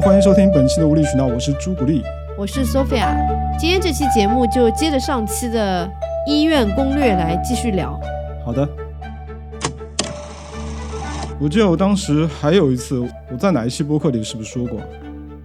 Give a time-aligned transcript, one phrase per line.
[0.00, 2.02] Hello，欢迎收听本期的无理取闹，我是朱古力。
[2.38, 3.14] 我是 Sophia，
[3.58, 5.86] 今天这期节目就接着上期的
[6.26, 8.00] 医院攻略来继续聊。
[8.42, 8.66] 好的，
[11.38, 12.98] 我记得我当时还有一次，
[13.30, 14.80] 我在哪一期播客里是不是说过？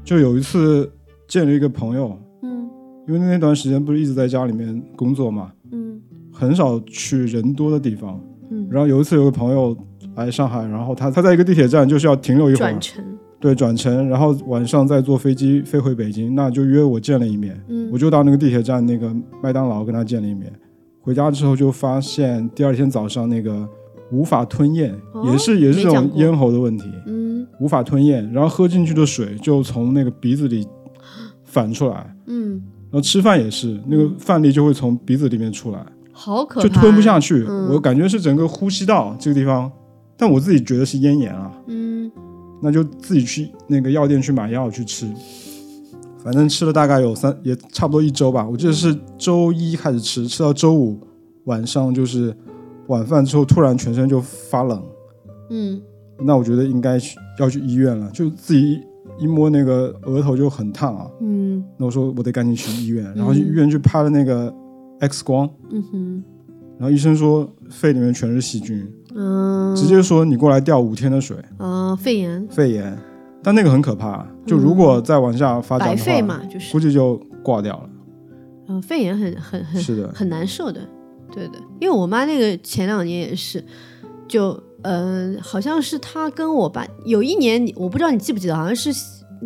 [0.05, 0.89] 就有一次
[1.27, 2.69] 见了一个朋友，嗯
[3.07, 5.99] 因为那段时间不是一直在家里面工作嘛，嗯
[6.33, 8.19] 很少去人多的地方。
[8.49, 9.75] 嗯，然后有一次有个朋友
[10.15, 13.03] 来上海，然后他他在一个地铁站就是要停留一会儿转，乘，
[13.45, 17.55] 对，转乘，然后晚上再坐飞机飞回北京，那就约我见了一面。
[17.67, 20.51] 嗯我就到那个地铁站那个麦当劳跟他见了一面。
[20.99, 23.69] 回家之后就发现第二天早上那个
[24.11, 30.67] 无法吞咽，哦也是也是这种咽喉的问题，嗯无法吞咽，然后喝进去的水就从那个鼻子里
[31.43, 32.53] 反出来，嗯，
[32.89, 37.45] 然后吃饭也是那个饭粒就会从鼻子里面出来，好可怕，就吞不下去。
[37.47, 39.71] 嗯我感觉是整个呼吸道这个地方，
[40.17, 42.11] 但我自己觉得是咽炎啊，嗯
[42.61, 45.07] 那就自己去那个药店去买药去吃。
[46.23, 48.47] 反正吃了大概有三，也差不多一周吧。
[48.49, 50.99] 我记得是周一开始吃，吃到周五
[51.43, 52.35] 晚上，就是
[52.87, 54.83] 晚饭之后突然全身就发冷，
[55.51, 55.81] 嗯。
[56.23, 58.09] 那我觉得应该去要去医院了。
[58.11, 58.79] 就自己
[59.19, 61.63] 一摸那个额头就很烫啊，嗯。
[61.77, 64.51] 那我说我得赶紧去医院，然后去医院去拍了那个
[65.01, 66.23] X 光，嗯哼。
[66.79, 72.97] 然后医生说肺里面全是细菌，嗯，直接说你过来吊五天的水，啊肺炎肺炎。
[73.43, 77.89] 但那个很可怕，就如果再往下发展的话，白肺嘛，就是估计就挂掉了。
[78.67, 80.81] 呃肺炎很很很是的，很难受的，
[81.31, 83.63] 对的，因为我妈那个前两年也是，
[84.27, 88.91] 就呃，好像是她跟我爸有一年，我不知道你记不记得，好像是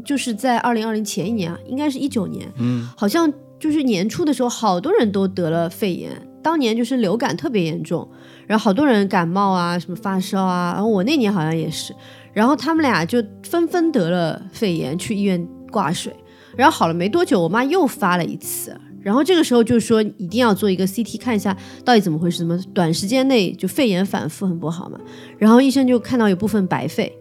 [0.06, 6.10] 就是在二零二零前一年啊，应该是一九年，嗯，好像就是年初的时候，好多人都得了肺炎，
[6.50, 8.10] 当年就是流感特别严重，
[8.48, 11.94] 然后好多人感冒啊，什么发烧啊，然后我那年好像也是，
[12.34, 16.12] 然后他们俩就纷纷得了肺炎，去医院挂水，
[16.58, 18.76] 然后好了没多久，我妈又发了一次。
[19.04, 21.56] 然后这个时候就说一定要做一个 CT 看一下
[21.86, 25.00] 到底怎么回事，怎么短时间内就肺炎反复很不好嘛。
[25.38, 27.16] 然后医生就看到有部分白肺，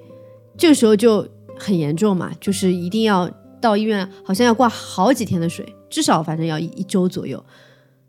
[0.56, 1.28] 这个时候就
[1.58, 3.30] 很严重嘛，就是一定要
[3.60, 7.44] 到医院，好像要挂好几天的水，至少反正要一一周左右。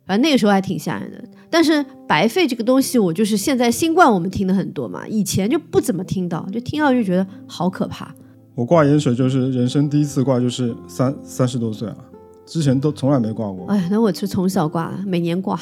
[0.10, 1.24] 反正那个时候还挺吓人的。
[1.52, 8.12] 但是白肺这个东西，我就是现在新冠我们听的很多嘛，以前就不怎么听到，就听到就觉得好可怕。
[8.56, 11.98] 我挂盐水就是人生第一次挂，就是三三十多岁啊，
[12.44, 13.68] 之前都从来没挂过。
[13.68, 15.60] 哎，那我是从小挂，每年挂。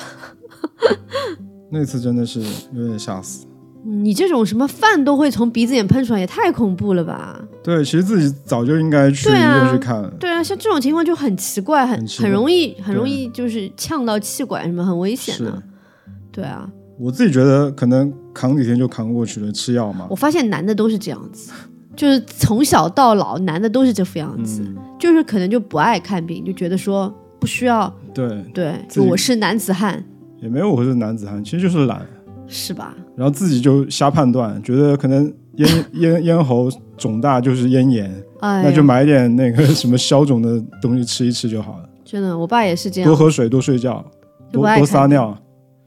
[1.70, 2.42] 那次真的是
[2.72, 3.46] 有点吓死。
[3.84, 7.40] 你这种什么饭都会从鼻子眼喷出来，也太恐怖了吧？
[7.64, 10.10] 对，其实自己早就应该去医院去看。
[10.20, 15.64] 对啊，像这种情况就很奇怪，很很容易，很容易就是呛到气管什么，很危险是的。
[16.32, 20.16] 对啊，我自己觉得可能扛几天就扛过去了，吃药嘛我。
[20.16, 21.52] 发现男的都是这样子，
[21.96, 28.74] 就是从小到老，男的都是这副样子，嗯，就是可能就不爱看病，就觉得说不需要，对，对，
[29.08, 30.04] 我是男子汉，
[30.42, 32.06] 也没有我是男子汉，其实就是懒，
[32.48, 32.96] 是吧？
[33.16, 41.90] 然后自己就瞎判断，觉得可能咽咽咽喉肿大就是咽炎，哎，那就买点那个什么消肿的东西吃一吃就好了。
[42.06, 44.04] 真的，我爸也是这样，多喝水，多睡觉，
[44.52, 45.38] 多多撒尿。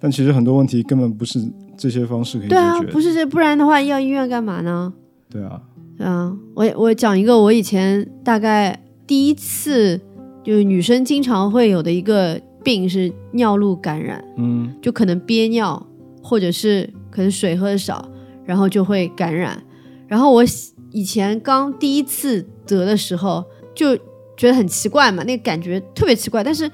[0.02, 1.38] 但其实很多问题根本不是
[1.76, 4.90] 这些方式可以解决对啊，不是这，不然的话要医院干嘛呢？
[5.30, 5.60] 对啊，
[5.98, 10.00] 对啊，我我讲一个我以前大概第一次
[10.42, 15.86] 就是女生经常会有的一个病是尿路感染，嗯就可能憋尿，
[16.30, 18.08] 或者是可能水喝的少，
[18.44, 19.60] 然后就会感染。
[20.06, 20.44] 然后我
[20.92, 23.96] 以前刚第一次得的时候，就
[24.36, 26.70] 觉得很奇怪嘛，那个感觉特别奇怪，但是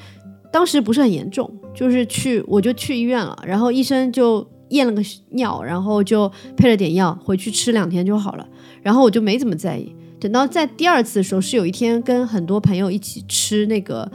[0.52, 5.00] 当时不是很严重，就是去我就去医院了，然后医生就验了个
[5.30, 8.46] 尿，然后就配了点药，回去吃两天就好了，
[8.82, 9.90] 然后我就没怎么在意。
[10.20, 14.10] 等到在第二次的时候，是有一天跟很多朋友一起吃那个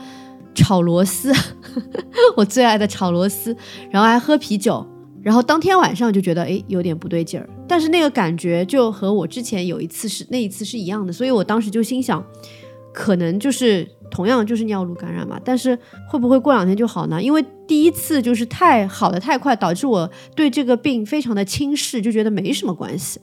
[0.53, 1.34] 炒螺丝，
[2.35, 3.58] 我最爱的炒螺丝，
[3.90, 4.85] 然后还喝啤酒，
[5.23, 12.26] 然后当天晚上就觉得诶有点不对劲儿，但是那个感觉就和我之前有一次是那一次是一样的，所以我当时就心想，
[12.94, 15.78] 可能就是同样就是尿路感染嘛，但是
[16.09, 17.22] 会不会过两天就好呢？
[17.22, 23.20] 因为第一次就是太好的太快，导致我对这个病非常的轻视，就觉得没什么关系，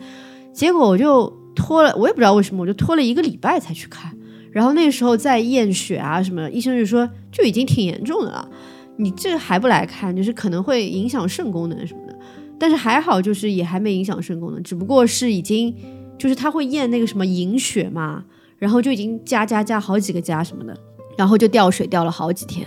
[0.53, 4.17] 结果我就拖了，我也不知道为什么，我就拖了一个礼拜才去看。
[4.51, 8.49] 然后那时候在验血啊什么，医生就说就已经挺严重的了，
[8.99, 12.15] 你这还不来看，就是可能会影响肾功能什么的。
[12.59, 15.75] 但是还好，就是也还没影响肾功能，只不过是已经
[16.19, 18.25] 就是他会验那个什么凝血嘛，
[18.59, 20.77] 然后就已经加加加好几个加什么的，
[21.17, 22.67] 然后就掉水掉了好几天。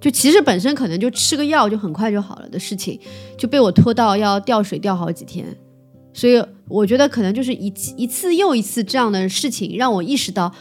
[0.00, 2.98] 就其实本身可能就吃个药就很快就好了的事情，
[3.36, 5.46] 就被我拖到要掉水掉好几天。
[6.14, 10.52] 所以我觉得可能就是一一次又一次这样的事情，让我意识到，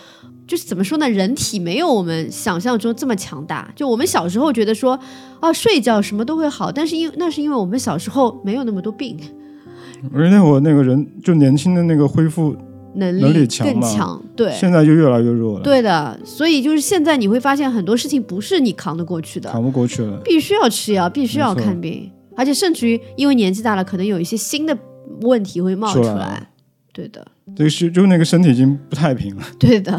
[0.52, 1.10] 就是怎么说呢？
[1.10, 3.72] 人体没有我们想象中这么强大。
[3.74, 5.00] 就我们小时候觉得说，
[5.40, 9.18] 啊，睡觉什么都会好，但是因那是因为我们小时候没有那么多病，
[10.14, 12.54] 而且那会儿那个人就年轻的那个恢复，
[12.96, 14.22] 能能力更强。
[14.36, 16.20] 对，现在就越来越弱了，对的。
[16.26, 20.20] 所以就是现在你会发现很多事情不是你扛得过去的，扛不过去了。
[20.26, 24.78] 必须要吃药，必须要看病，而且甚至于因为年纪大了，可能有一些新的
[25.22, 26.48] 问题会冒出来出来。
[26.92, 27.26] 对的，
[27.56, 29.44] 这个是就那个身体已经不太平了。
[29.58, 29.98] 对的。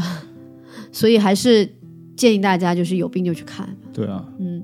[0.93, 1.69] 所以还是
[2.15, 3.69] 建议大家就是有病就去看。
[3.93, 4.62] 对啊，嗯，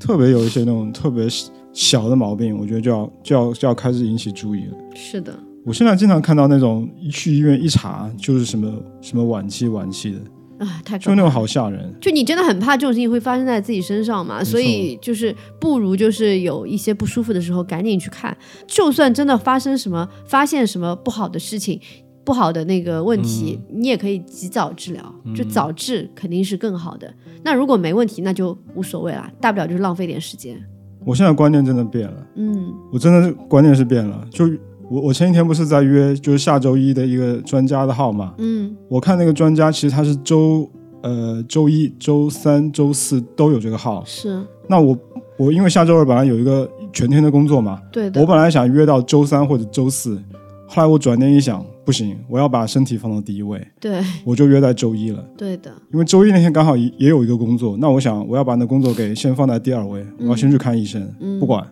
[0.00, 1.28] 特别有一些那种特别
[1.72, 4.76] 小的毛病，我觉得就要就要就要开始引起注意了。
[4.94, 5.32] 是的，
[5.64, 11.30] 我现在经常看到那种一去医院一查就是什么什么晚期晚期的，啊，太可就那种。
[11.30, 11.94] 好吓人。
[12.00, 21.80] 就你真的很怕这种事情会发生在自己身上嘛，所以就是不如就是有一些不舒服的时候赶紧去看，就算真的发生什么发现什么不好的事情。
[22.24, 27.12] 不好的那个问题，你也可以及早治疗，就早治肯定是更好的。
[27.42, 30.56] 那如果没问题，那就无所谓啦，大不了就是浪费点时间。
[31.04, 34.24] 我现在观念真的变了，嗯我真的是观念是变了。
[34.30, 34.44] 就
[34.88, 40.70] 我我前几天不是在约就是下周一的一个专家的号嘛，嗯我看那个专家其实他是周
[41.02, 44.04] 呃周一周三周四都有这个号。
[44.06, 44.96] 是那我
[45.36, 50.22] 我因为下周二本来有一个全天的工作嘛，对的我，本来想约到周三或者周四，
[50.68, 55.24] 后来我转念一想，不行，我要把身体放到第一位，对我就约在周一了。
[55.36, 61.66] 对的，因为周一那天刚好也也有一个工作，那我想我要把那工作给先放在第二位，我要先去看医生，嗯，不管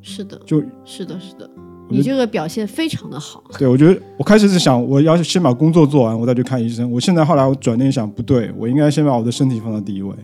[0.00, 1.50] 是的，就是的，是的，
[1.90, 3.42] 你这个表现非常的好。
[3.58, 6.90] 对我觉得我开始是想我要先把工作做完，我再去看医生。
[6.90, 10.14] 我现在后来我转念一想，不对，我应该先把我的身体放到第一位。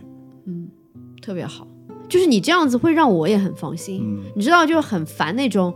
[0.45, 0.67] 嗯
[1.21, 1.67] 特别好，
[2.07, 3.99] 就是你这样子会让我也很放心。
[4.01, 5.73] 嗯，你知道，就是很烦那种，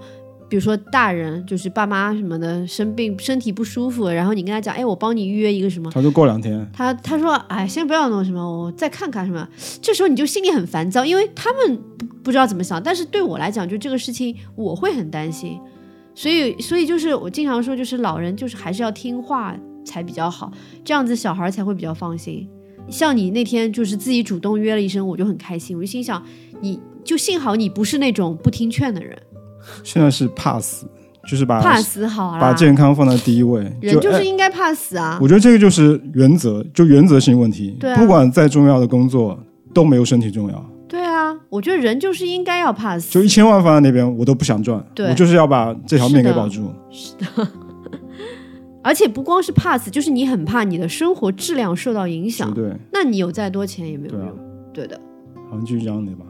[0.51, 5.89] 比如说大人，就是爸妈什么的生病身体不舒服，然后你跟他讲，哎，我帮你预约一个什么。
[5.89, 9.47] 他说过两天，他他说，哎，先不要弄什么，我再看看什么。
[9.81, 15.57] 这时候你就心里很烦躁，因为他们不不知道怎么想，但是对我来讲，就这个事情我会很担心，
[16.13, 19.55] 所以所以就是我经常说，就是老人就是还是要听话
[19.85, 20.51] 才比较好，
[20.83, 22.45] 这样子小孩才会比较放心。
[22.89, 26.21] 像你那天就是自己主动约了医生，我就很开心，我就心想，
[26.59, 29.17] 你就幸好你不是那种不听劝的人，
[29.83, 30.87] 现在是怕死，
[31.27, 33.61] 就是把怕死好把，健康放在第一位。
[33.81, 35.27] 人就是哎应该怕死啊我。
[35.27, 37.75] 觉得这个就是原则，就原则性问题。
[37.79, 39.37] 对啊不管再重要的工作
[39.73, 40.65] 都没有身体重要。
[40.87, 43.11] 对啊，我觉得人就是应该要怕死。
[43.11, 46.69] 就一千万放在那边，我都不想赚，对我就是要把这条命是的给保住。
[48.83, 54.37] 而且不光是怕死，就是你很怕你的生活质量受到影响，对，那你有再多钱也没有对啊用。
[54.73, 54.99] 对的，
[55.51, 56.25] 好像继续讲你吧。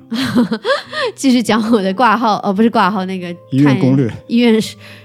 [1.13, 4.59] 继续讲我的挂号，呃，不是挂号，那个医院攻略，医院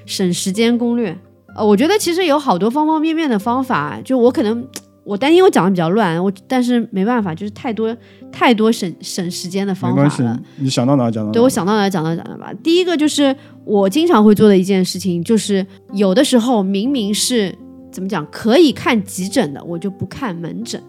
[0.07, 1.15] 省时间攻略。
[1.55, 4.67] 呃，我觉得其实有好多方方面面的方法，就我可能
[5.05, 7.95] 我担心我讲的比较乱，我但是没办法，就是太多
[8.33, 11.33] 太多省省时间的没关系方法了。，你想到哪讲到哪。
[11.33, 12.51] 对我想到哪讲到哪吧。
[12.63, 13.37] 第一个就是
[13.67, 17.55] 我经常会做的一件事情，就是有的时候明明是
[17.93, 20.83] 怎么讲可以看急诊的，我就不看门诊。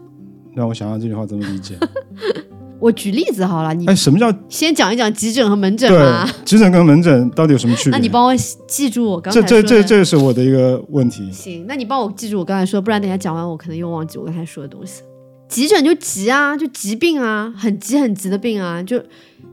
[0.56, 1.76] 让我想想这句话怎么理解。
[2.80, 6.30] 我举例子好了，你哎，什么叫先讲一讲急诊和门诊对嘛。
[6.46, 7.92] 急诊跟门诊到底有什么区别？
[7.92, 8.36] 那你帮我
[8.68, 9.68] 记住我刚这这才说的。
[9.68, 11.32] 这这是我的一个问题。
[11.32, 15.02] 行，那你帮我记住我刚才说，不然等一下讲完我可能又忘记我刚才说的东西。
[15.50, 19.02] 急诊就急啊，就疾病啊，很急很急的病啊，就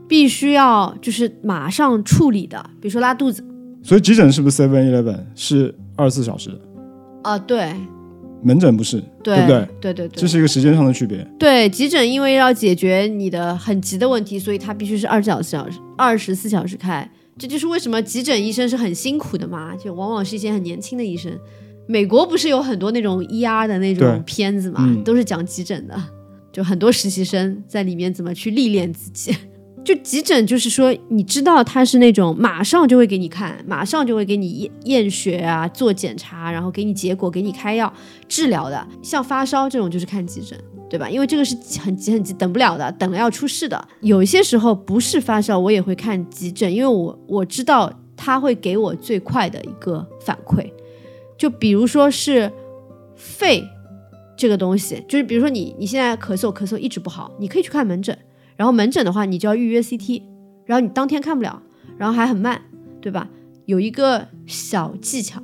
[0.07, 3.43] 必须要就是马上处理的，比如说拉肚子
[3.81, 6.59] 所以急诊是不是 Seven Eleven 是二十四小时的，
[7.23, 7.73] 啊，对
[8.45, 9.67] 门诊不是，对不对？
[9.81, 11.27] 对对对这是一个时间上的区别。
[11.39, 17.09] 对，急诊因为要解决你的很急的问题，所以它必须是二十四小时二十四小时开。
[17.37, 21.31] 这就是为什么急诊医生是很辛苦的嘛，就往往是一些很年轻的医生。
[21.87, 26.01] 美国不是有很多那种 ER 的那种片子嘛，嗯都是讲急诊的，
[26.53, 29.35] 就很多实习生在里面怎么去历练自己。
[29.85, 37.93] 就急诊就是说，你知道他是那种马上就会给你看，马上就会给你验验血啊，做检查，然后给你结果，给你开药
[38.27, 38.85] 治疗的。
[39.01, 40.59] 像发烧这种就是看急诊。
[40.87, 41.09] 对吧？
[41.09, 43.87] 因为这个是很急很急，等不了的，等了要出事的。
[44.01, 50.71] 有一些时候不是发烧，我也会看急诊，因为我我知道他会给我最快的一个反馈。
[51.35, 52.49] 就比如说是
[53.15, 53.63] 肺
[54.37, 58.17] 这个东西，就是比如说你你现在咳嗽咳嗽一直不好，你可以去看门诊，
[58.55, 60.21] 然后门诊的话你就要预约 CT，
[60.65, 61.61] 然后你当天看不了，
[61.97, 62.61] 然后还很慢，
[63.01, 63.29] 对吧？
[63.65, 65.41] 有一个小技巧，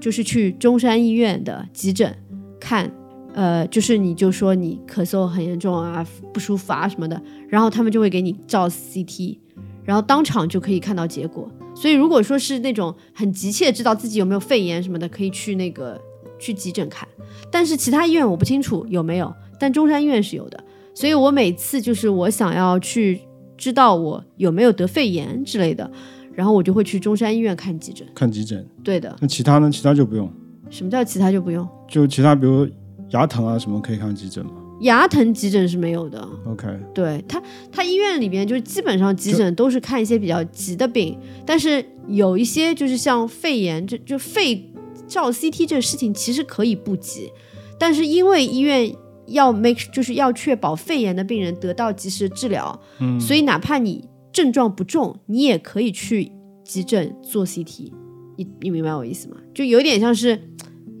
[0.00, 2.16] 就是去中山医院的急诊
[2.60, 2.90] 看。
[3.34, 9.38] 呃，就是你就说你咳嗽很严重啊，不舒服啊什么的，然后他们就会给你照 CT，
[9.84, 11.50] 然后当场就可以看到结果。
[11.74, 15.98] 所以如果说是那种很急切知道自己有没有肺炎什么的，可以去那个
[16.38, 17.08] 去急诊看，
[17.50, 20.62] 但是其他医院我不清楚有没有，但中山医院是有的。
[20.94, 23.20] 所以我每次就是我想要去
[23.56, 25.90] 知道我有没有得肺炎之类的，
[26.34, 28.06] 然后我就会去中山医院看急诊。
[28.14, 28.66] 看急诊。
[28.84, 29.70] 对的，那其他呢？
[29.70, 30.30] 其他就不用。
[30.70, 31.66] 什么叫其他就不用？
[31.88, 32.68] 就其他，比如
[33.10, 36.26] 牙疼啊什么，可以看急诊吗牙疼急诊是没有的。
[36.44, 44.72] ？OK，对他，他医院里边就是基本上急诊都是看一些比较急的病，但是有一些就是像肺炎，就就肺
[45.06, 47.30] 照 CT 这个事情其实可以不急，
[47.78, 48.92] 但是因为医院
[49.26, 56.32] 要 make 就是要确保肺炎的病人得到及时治疗，嗯，所以哪怕你症状不重，你也可以去
[56.64, 57.92] 急诊做 CT。
[58.36, 59.36] 你你明白我意思吗？
[59.54, 60.40] 就有点像是，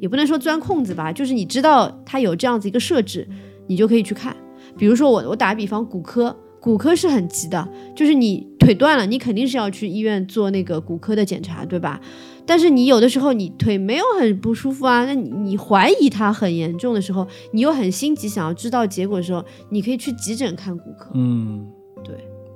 [0.00, 3.26] 也不能说钻空子吧，就是你知道它有这样子一个设置，
[3.66, 4.36] 你就可以去看。
[4.76, 12.00] 比如说我我打个比方，骨科，骨科是很急的，就是你腿断了，你肯定是要去医院做那个骨科的检查，对吧？
[12.46, 21.10] 但是你有的时候你腿没有很不舒服啊，那你你怀疑它很严重的时候，你又很心急想要知道结果的时候，你可以去急诊看骨科。
[21.14, 21.66] 嗯，
[22.04, 22.14] 对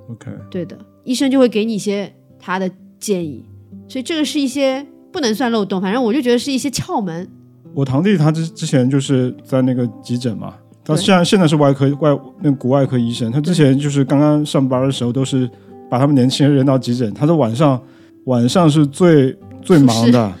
[0.09, 3.43] ，OK，对的，医生就会给你一些他的建议，
[3.89, 7.29] 所以这个是一些不能算漏洞，反正我就觉得是一些窍门。
[7.73, 10.55] 我堂弟他之之前就是在那个急诊嘛，
[10.87, 11.03] 他对。
[11.03, 15.49] 现在现在是外科外那个骨外科医生，他之前就是刚刚上班的时候都是
[15.89, 17.79] 把他们年轻人扔到急诊，他说晚上
[18.25, 20.31] 晚上是最最忙的，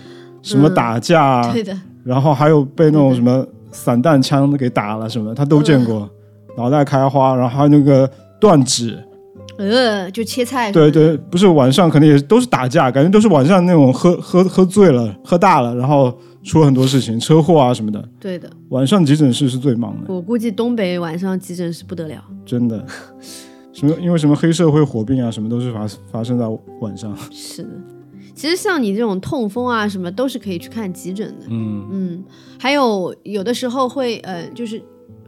[0.41, 6.09] 什么打架啊， 对的，然后还有被那种什么散弹枪给打了什么，他都见过，
[6.57, 8.97] 脑袋开花，然后还有那个断指，
[9.57, 10.71] 呃，就切菜。
[10.71, 18.03] 对，对，不是晚上肯定也都是打架，感觉都是晚上那种喝 喝喝醉了、喝大了，然后出了很多事情，车祸啊什么的。
[18.19, 22.23] 对的，晚上急诊室是最忙的，我估计东北晚上急诊室不得了。
[22.45, 22.85] 真的。
[23.73, 23.95] 什么？
[24.01, 26.45] 因为什么黑社会火并啊，什么都是发发生在
[26.81, 27.15] 晚上。
[27.31, 27.69] 是的，
[28.33, 31.45] 其实像你这种痛风啊什么，都是可以去看急诊的。
[31.49, 32.23] 嗯嗯，
[32.59, 34.81] 还有有的时候会呃，就是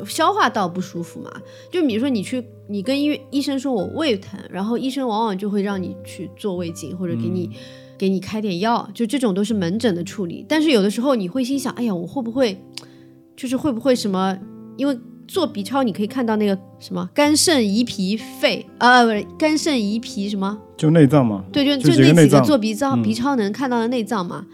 [0.06, 1.32] 消化道不舒服嘛，
[1.72, 7.50] 就比如说你去，你跟医院医生说我胃疼，然后医生往往就会让你去做胃镜或者给你、
[7.98, 10.46] 给你开点药，就这种都是门诊的处理。
[10.48, 12.60] 但是有的时候你会心想，哎呀，我会不会
[13.36, 14.38] 就是会不会什么？
[14.78, 20.58] 因为做 B 超你可以看到那个什么肝肾胰脾肺啊，不是肝肾胰脾什么。
[20.78, 21.44] 就内脏嘛。
[21.52, 24.46] 对，就就就那几个做 B 超嗯鼻超能看到的内脏嘛。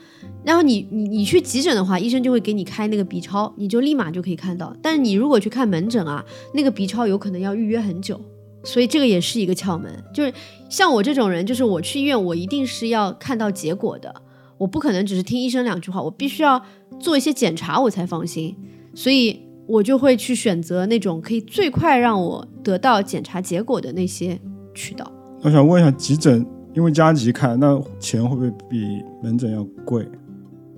[0.46, 4.76] 然后你你你去急诊的话，医生就会给你开那个 B 超，你就立马就可以看到。
[4.82, 6.24] 但是你如果去看门诊啊，
[6.54, 8.22] 那个 B 超有可能要预约很久，
[8.64, 9.92] 所以这个也是一个窍门。
[10.14, 10.32] 就是
[10.70, 14.14] 像我这种人，就是我去医院，我一定是要看到结果的，
[14.60, 16.62] 我不可能只是听医生两句话，我必须要
[17.00, 18.56] 做一些检查我才放心。
[18.94, 24.40] 所以我就会去选择那种可以最快让我得到检查结果的那些
[24.76, 25.12] 渠道。
[25.42, 30.08] 我想问一下，急诊因为加急看，那钱会不会比门诊要贵？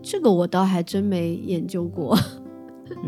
[0.10, 2.18] 这个我倒还真没研究过。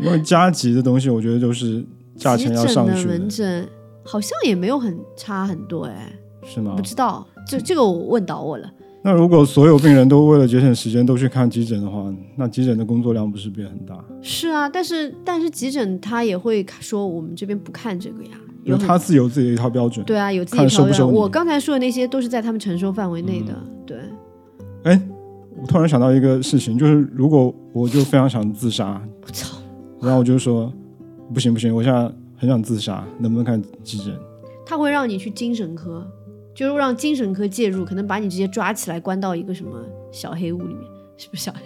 [0.02, 1.82] 因为加急的东西，我觉得就是
[2.14, 3.68] 价钱要上急诊的去门诊
[4.04, 6.12] 好像也没有很差很多哎，
[6.44, 6.82] 是吗不？
[6.82, 8.70] 知道这这个我问倒我了。
[9.02, 13.98] 那如果所有病人都为了节省时间都去看急诊的话，那急诊的工作量不是变很大？
[14.20, 18.32] 是啊，但是但是急诊他也会说我们这边不看这个呀，
[18.64, 20.04] 有很因为他自有自己的一套标准。
[20.04, 20.94] 对啊，有自己看的条件。
[20.94, 23.54] 收不我刚才说的那些都是在他们承受范围内的，
[23.86, 23.98] 对。
[24.82, 25.00] 哎，
[25.60, 29.58] 我突然想到一个事情，就是如果我就非常想自杀，我操，
[30.00, 30.72] 然后我就说
[31.34, 34.14] 不行不行，我现在很想自杀，能不能看急诊？
[34.64, 36.06] 他会让你去精神科，
[36.54, 39.72] 就是让精神科介入，可能把你直接抓起来关到一个什么
[40.10, 40.82] 小黑屋里面，
[41.16, 41.60] 是不是小黑？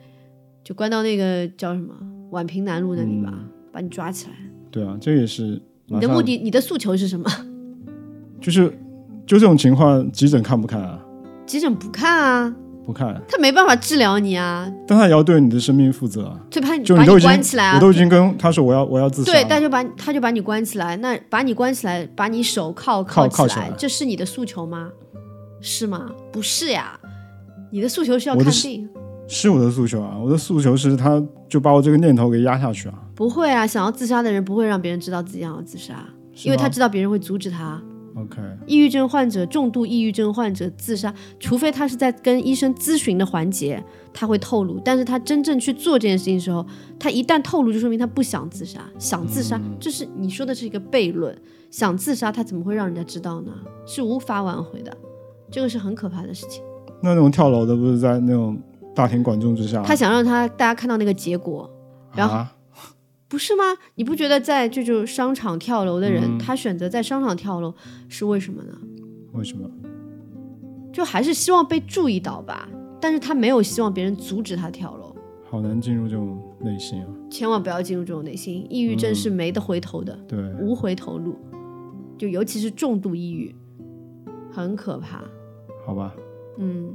[0.64, 1.94] 就关到那个叫什么
[2.32, 3.32] 宛平南路那里吧，
[3.70, 4.32] 把你抓起来。
[4.70, 7.30] 对啊，这也是你的目的，你的诉求是什么？
[8.40, 8.68] 就是
[9.26, 11.04] 就这种情况，急诊看不看啊？
[11.44, 12.56] 急诊不看啊，
[12.90, 16.40] 不看，他没办法治疗你啊，但他也要对你的生命负责啊。
[16.50, 17.76] 就把你把你关起来啊。
[17.76, 24.90] 我都已经跟他说我要我要自杀对，了，但就把他就把你关起来，那把你关起来，把你手铐起铐铐起来这是你的诉求吗？
[25.60, 26.10] 是吗？
[26.32, 26.98] 不是呀，
[27.70, 28.88] 你的诉求是要看病。
[29.28, 36.04] 是我的诉求啊，我的诉求是他就把我这个念头给压下去啊，不会啊，想要自杀的人不会让别人知道自己想要自杀，
[36.42, 37.80] 因为他知道别人会阻止他。
[38.16, 44.80] OK 抑郁症患者、重度抑郁症患者自杀，除非他是在跟医生咨询的环节，他会透露。
[44.84, 46.66] 但是他真正去做这件事情的时候，
[46.98, 48.80] 他一旦透露，就说明他不想自杀。
[48.98, 51.36] 想自杀，嗯这是你说的是一个悖论。
[51.70, 53.52] 想自杀，他怎么会让人家知道呢？
[53.86, 54.96] 是无法挽回的，
[55.50, 56.62] 这个是很可怕的事情。
[57.00, 58.58] 那那种跳楼的不是在那种
[58.92, 61.70] 大庭广众之下，他想让他大家看到那个结果，
[62.12, 62.52] 然后啊，
[63.30, 63.62] 不是吗？
[63.94, 67.72] 你不觉得在这种商场跳楼的人，嗯他选择在商场跳楼
[68.08, 68.76] 是为什么呢？
[69.32, 69.70] 为什么？
[70.92, 72.68] 就还是希望被注意到吧，
[73.00, 75.14] 但是他没有希望别人阻止他跳楼。
[75.48, 77.06] 好难进入这种内心啊。
[77.30, 81.36] 千万不要进入这种内心，抑郁症是没得回头的，对，无回头路。
[82.18, 83.54] 就尤其是重度抑郁，
[84.50, 85.22] 很可怕。
[85.86, 86.12] 好吧，
[86.58, 86.92] 嗯，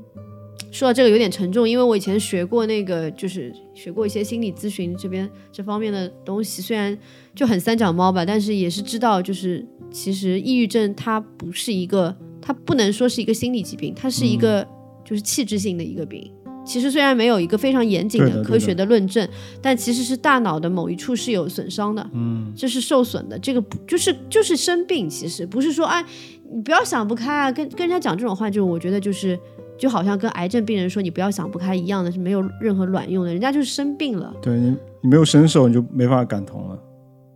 [0.75, 6.97] 说到这个有点沉重，因为我以前学过那个，就是学过一些心理咨询这边这方面的东西，虽然
[7.33, 14.67] 就很三脚猫吧，但是也是知道，就是其实抑郁症它不是一个，它不能说是一个心理疾病，它是一个
[15.05, 16.29] 就是器质性的一个病。
[16.65, 19.25] 其实虽然没有一个非常严谨的科学的论证，
[19.61, 23.39] 但其实是大脑的某一处是有损伤的，嗯，这是受损的。
[23.39, 26.03] 这个不就是就是生病，其实不是说哎，
[26.51, 29.39] 你不要想不开啊，跟跟人家讲这种话，就我觉得就是
[29.77, 33.31] 就好像跟癌症病人说你不要想不开一样的，是没有任何卵用的。
[33.31, 36.79] 人家就是生病了，对你你没有伸手，你就没法感同了。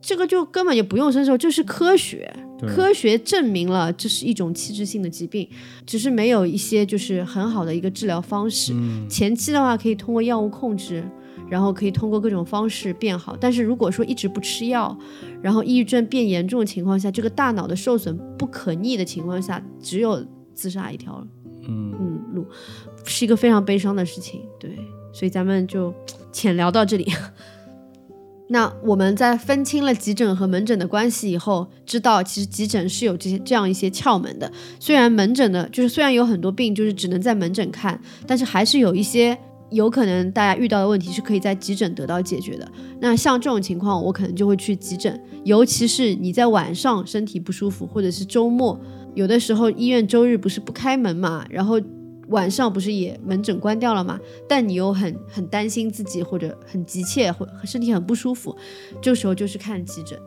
[0.01, 2.31] 这个就根本就不用伸手，就是科学。
[2.67, 5.47] 科学证明了这是一种器质性的疾病，
[5.85, 8.73] 只是没有一些就是很好的一个治疗方式。
[9.09, 11.01] 前期的话可以通过药物控制，
[11.49, 13.37] 然后可以通过各种方式变好。
[13.39, 14.97] 但是如果说一直不吃药，
[15.41, 21.25] 然后抑郁症变严重的情况下，这个大脑的受损不可逆的情况下，只有自杀一条
[21.65, 22.08] 嗯，嗯
[23.05, 24.41] 是一个非常悲伤的事情。
[24.59, 24.77] 对，
[25.13, 25.93] 所以咱们就
[26.31, 27.11] 浅聊到这里。
[28.51, 34.51] 那我们在分清了急诊和门诊的关系以后，知道其实急诊是有这些这样一些窍门的。
[34.79, 39.37] 虽然门诊的，就是虽然有很多病就是只能在门诊看，但是还是有一些
[39.69, 42.67] 有可能大家遇到的问题是可以在急诊得到解决的。
[42.99, 48.79] 那像这种情况，我可能就会去急诊，尤其是你在晚上身体不舒服，或者是周末，
[49.13, 51.79] 有的时候医院周日不是不开门嘛，然后
[52.29, 54.19] 晚上不是也门诊关掉了嘛？
[54.47, 58.55] 但你又很很担心自己或者很急切或身体很不舒服，
[59.01, 60.19] 这时候就是看急诊。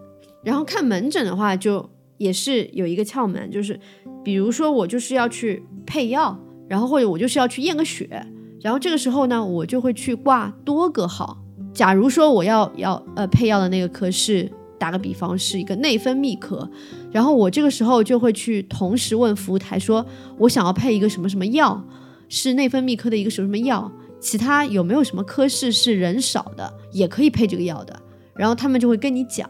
[0.43, 3.79] 然后看门诊的话，就也是有一个窍门，就是
[4.25, 6.37] 比如说我就是要去配药，
[6.69, 8.27] 然后或者我就是要去验个血，
[8.61, 11.39] 然后这个时候呢，我就会去挂多个号。
[11.73, 14.51] 假如说我要要呃配药的那个科是
[14.83, 16.69] 打个比方是一个内分泌科，
[17.13, 20.05] 然后我这个时候就会去同时问服务台说，
[20.37, 21.81] 我想要配一个什么什么药，
[22.29, 27.97] 是内分泌科的一个什么什么药，其他有没有什么科室是人少的，也可以配这个药的。
[28.35, 29.49] 然后他们就会跟你讲，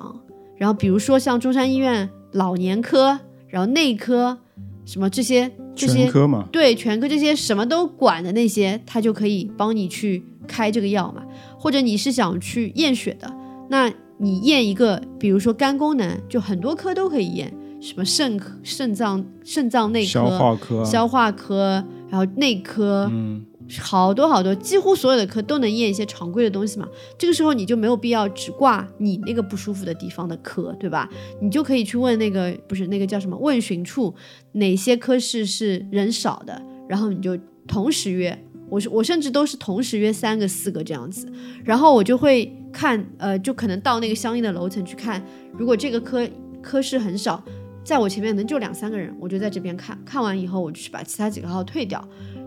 [0.58, 3.18] 然后比如说像中山医院老年科，
[3.48, 4.36] 然后内科，
[4.84, 11.22] 什么这些这些全科嘛，对全科这些什么都管的那些，他就可以帮你去开这个药嘛。
[11.58, 13.34] 或者你是想去验血的，
[13.70, 23.44] 那你验一个，比如说肝功能，就很多科都可以验，什么肾科、肾脏、肾脏内科、消化科啊，消化科，然后内科，嗯，
[23.80, 26.86] 好多好多，几乎所有的科都能验一些常规的东西嘛。
[27.18, 31.08] 这个时候你就没有必要只挂你那个不舒服的地方的科，对吧？
[31.40, 34.14] 你就可以去问那个不是那个叫什么问询处，
[34.52, 38.38] 哪些科室是人少的，然后你就同时约。
[38.68, 41.30] 我是我甚至都是同时约三个四个这样子，
[41.62, 45.22] 然后我就会看，呃，就可能到那个相应的楼层去看，
[45.56, 46.26] 如果这个科
[46.60, 47.42] 科室很少，
[47.84, 52.02] 在我前面能就两三个人，我就在这边看看完以后，我就去把其他几个号退掉。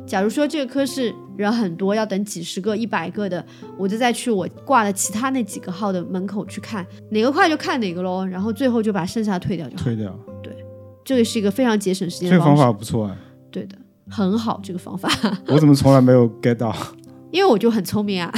[0.06, 3.44] 假如说这个科室人很多，要等几十个、一百个的，
[3.78, 9.84] 我就再去我挂的其他那几个号的门口去看，哪个快就看哪个喽，然后最后就把剩下退掉就好。
[9.84, 10.18] 退掉。
[11.04, 13.16] 这个是一个非常节省时间这个方的方，法不错啊，
[13.52, 13.78] 对的，
[14.10, 15.08] 很好这个方法，
[15.46, 16.76] 我怎么从来没有 get 到？
[17.30, 18.34] 因为我就很聪明啊，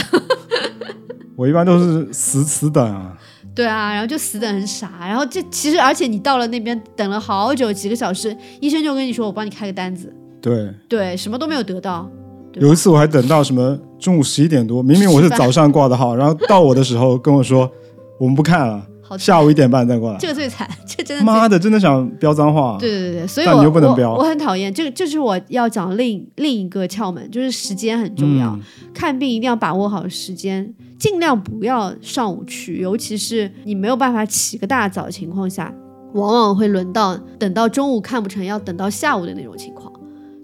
[1.38, 3.16] 我一般都是死死等啊，
[3.54, 10.74] 对啊，然后就死等很傻，然后这其实而且你到了那边等了好久几个小时，医生就跟你说我帮你开个单子，对。
[10.90, 12.10] 对，什么都没有得到，
[12.56, 17.72] 有一次我还等到什么中午十一点多，明明我是早上挂的号，然后到我的时候跟我说
[18.20, 20.18] 我们不看了，好下午一点半再过来。
[20.20, 22.78] 这个最惨， 这真的妈的，真的想飙脏话。
[22.80, 28.50] 对对对对，所以我你又不能标我我很讨厌这个，这是我要讲另另一个窍门，就是时间很重要。
[28.54, 28.62] 嗯
[28.94, 35.72] 看病一定要把握好时间，尽量不要上午去，尤其是你没有办法起个大早的情况下，
[36.14, 39.94] 往往会轮到等到中午看不成，要等到下午的那种情况。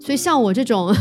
[0.00, 0.94] 所以像我这种。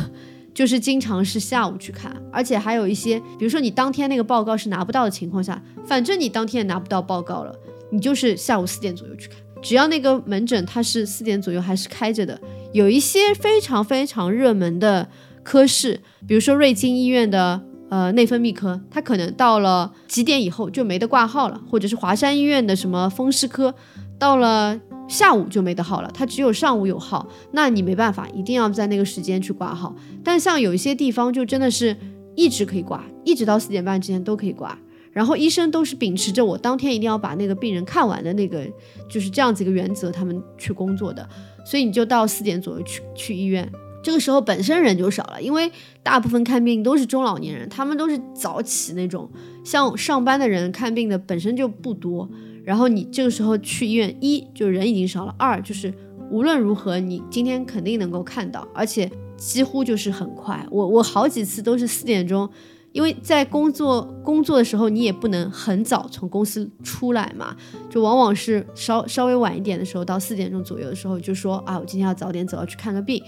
[0.54, 7.56] 就是经常是下午去看，而且还有一些，比如说你当天那个报告是拿不到的情况下，反正你当天也拿不到报告了，
[7.92, 9.38] 你就是下午四点左右去看。
[9.62, 12.40] 只要那个门诊它是四点左右还是开着的，
[12.74, 15.08] 有一些非常非常热门的
[15.42, 23.74] 科室，比如说瑞金医院的呃内分泌科，它可能到了几点以后就没得挂号了，或者是华山医院的什么风湿科，
[24.20, 29.96] 到了下午就没得号了，它只有上午有号，那你没办法，一定要在那个时间去挂号。
[30.24, 31.96] 但像有一些地方就真的是
[32.36, 34.78] 一直可以挂，一直到四点半之前都可以挂。
[35.12, 38.68] 然后医生都是秉持着我当天一定要把那个病人看完的那个
[39.08, 41.28] 就是这样子一个原则，他们去工作的。
[41.64, 49.30] 所以你就到四点左右去去医院这个时候本身人就少了，因为大部分看病都是中老年人，他们都是早起那种，
[49.64, 52.28] 像上班的人看病的本身就不多。
[52.64, 55.94] 然后你这个时候去医院，一就人已经少了，二就是
[56.32, 60.66] 无论如何你今天肯定能够看到，而且几乎就是很快。
[60.72, 62.50] 我我好几次都是四点钟，
[62.94, 67.56] 因为在工作工作的时候你也不能很早从公司出来嘛，
[67.90, 73.22] 就往往是稍稍微晚一点的时候，到四点钟左右的时候就说啊，我今天要早点走，要去看个病。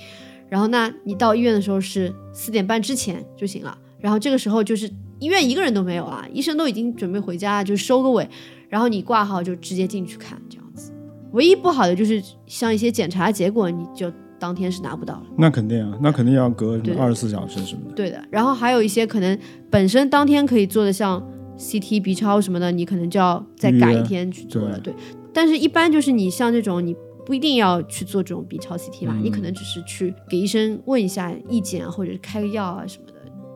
[0.48, 3.78] 然后那你到医院的时候是四点半之前就行了。
[4.00, 4.88] 然后这个时候就是
[5.20, 8.30] 医院一个人都没有啊，医生都已经准备回家，就收个尾。
[8.70, 10.92] 然后你挂号就直接进去看这样子。
[11.32, 15.24] 唯一不好的就是像一些检查结果，你就当天是拿不到了。
[15.38, 17.96] 那肯定啊，那肯定要隔对二十四小时什么的。
[17.96, 18.24] 对的。
[18.30, 19.38] 然后还有一些可能
[19.70, 21.22] 本身当天可以做的，像
[21.58, 24.80] CT、B 超什么的，你可能就要再改一天去做了。
[24.80, 24.94] 对。
[25.34, 26.96] 但是，一般就是你像这种你。
[27.26, 33.14] 不一定要去做这种 B 超 CT 啦，你可能只是去给医生问一下意见啊，或者是开个药啊什么的，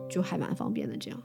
[0.08, 0.96] 就还蛮方便的。
[0.98, 1.22] 这样，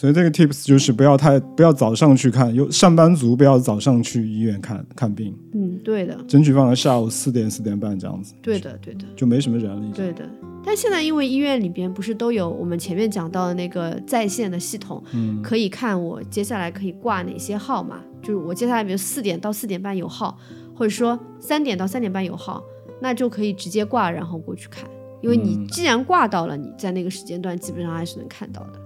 [0.00, 5.36] 所以这个 tips 就是不要太不要早上去看，有上班族不要早上去医院看看病。
[5.52, 8.32] 嗯，对的，争取放在下午四点四点半这样子。
[8.40, 9.92] 对的，对的，就没什么人了。
[9.94, 10.26] 对的，
[10.64, 18.00] 但现在因为医院里边不是都有我们前面讲到的那个在线的系统，嗯，可以看我接下来可以挂哪些号嘛？
[18.22, 20.38] 就是我接下来比如四点到四点半有号。
[20.74, 22.64] 或者说三点到三点半有号，
[23.02, 24.88] 那就可以直接挂，然后过去看。
[25.20, 28.80] 因为你既然挂到了，你在那个时间段基本上还是能看到的。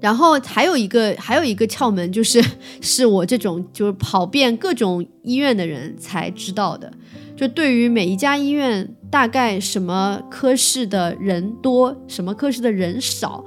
[0.00, 2.42] 然后还有一个还有一个窍门，就是
[2.80, 6.92] 是我这种就是跑遍各种医院的人才知道的。
[7.36, 13.44] 就对于每一家医院大概什么科室的人多，什么科室的人少，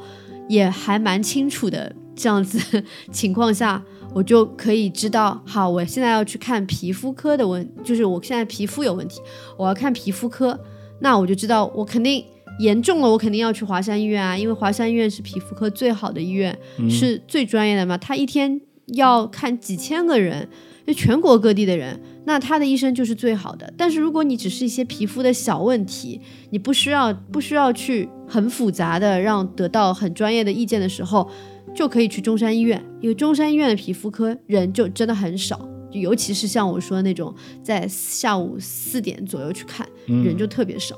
[0.47, 1.95] 也还蛮清楚的。
[2.15, 3.83] 这样子 情况下。
[4.11, 9.21] 我就可以知道，好，我现在要去看皮肤科的问，就是我现在皮肤有问题，
[9.55, 10.59] 我要看皮肤科，
[10.99, 12.25] 那我就知道我肯定
[12.59, 16.57] 严重了，我肯定要去华山医院啊，因为华山医院是皮肤科最好的医院，
[16.89, 18.61] 是最专业的嘛，他一天
[18.93, 20.47] 要看几千个人，
[20.85, 23.73] 就全国各地的人，那他的医生就是最好的。
[23.75, 31.29] 但是如果你只是一些皮肤的小问题，你不需要不需要去很复杂的让得到很专业的意见的时候。
[31.75, 35.55] 就可以去中山医院，因为中山医院的皮肤科人就真的很少，
[35.91, 37.31] 就尤其是像我说的那种，
[37.63, 40.95] 在下午四点左右去看，人就特别少，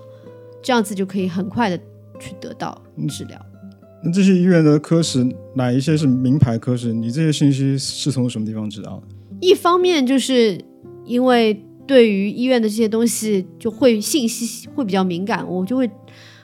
[0.62, 1.78] 这样子就可以很快的
[2.20, 3.46] 去得到治疗。
[4.04, 6.92] 那这些医院的科室哪一些是名牌科室？
[6.94, 9.04] 你这些信息是从什么地方知道的？
[9.40, 10.60] 一方面就是
[11.06, 15.90] 因为对于医院的这些东西就会信息会比较敏感，我就会。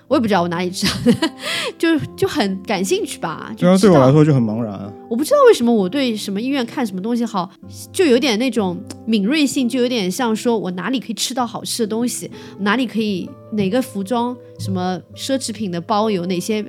[0.07, 1.29] 我也不知道我哪里知道的，
[1.77, 3.53] 就就很感兴趣吧。
[3.57, 4.93] 这样对我来说就很茫然。
[5.09, 7.49] 我不知道为什么我对什么医院看什么东西好，
[7.91, 16.65] 就有点那种敏锐性，就有点像说我哪里可以吃到好吃的东西，哪里可以哪个服装什么奢侈品的包有哪些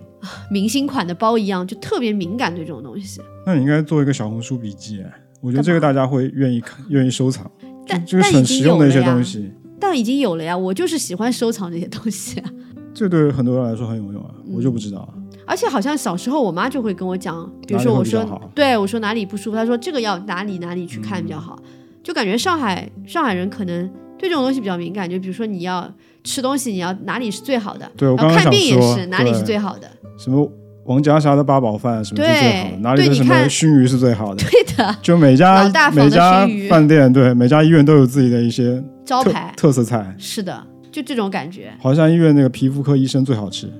[0.50, 3.20] 明星款的包一样，就特别敏感对这种东西。
[3.46, 5.00] 那你应该做一个小红书笔记，
[5.40, 7.50] 我觉得这个大家会愿意看，愿意收藏。
[7.86, 9.50] 但就是很实用的一些东西。
[9.80, 12.50] 但已经有了呀，我就是喜欢收藏这些东西啊。
[12.98, 15.14] 这对很多人来说很有用啊，我就不知道啊。
[15.46, 21.56] 而且好像小时候我妈就会跟我讲，比如说我说对我说哪里不舒服，她说这个要哪里哪里去看比较好。
[22.02, 25.88] 就感觉上海上海人可能对这种东西比较敏感，就比如说你要
[26.24, 27.88] 吃东西，你要哪里是最好的？
[27.96, 29.88] 对我刚刚看病也是哪里是最好的？
[30.18, 30.50] 什么
[30.84, 32.76] 王家沙的八宝饭什么是最好的？
[32.78, 34.42] 哪里的什么熏鱼是最好的？
[34.50, 40.14] 对的，就每家每家饭店对每家医院都有自己的一些招牌特色菜。
[40.18, 40.62] 是的。
[40.98, 43.70] 就这种感觉，华山医院那个皮肤科医生最好吃，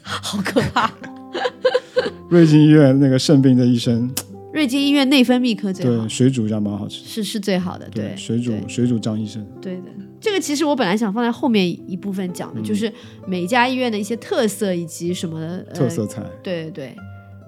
[0.00, 0.88] 好可怕。
[2.30, 4.08] 瑞金医院那个肾病的医生，
[4.52, 9.88] 瑞金医院内分泌科最好，对水煮样蛮好吃，是是最好的，对水煮水煮张医生，对的。
[10.20, 12.92] 这个其实我本来想放在后面一部分讲的，就是
[13.26, 16.96] 每一家医院的一些特色以及什么的特色菜，对对对。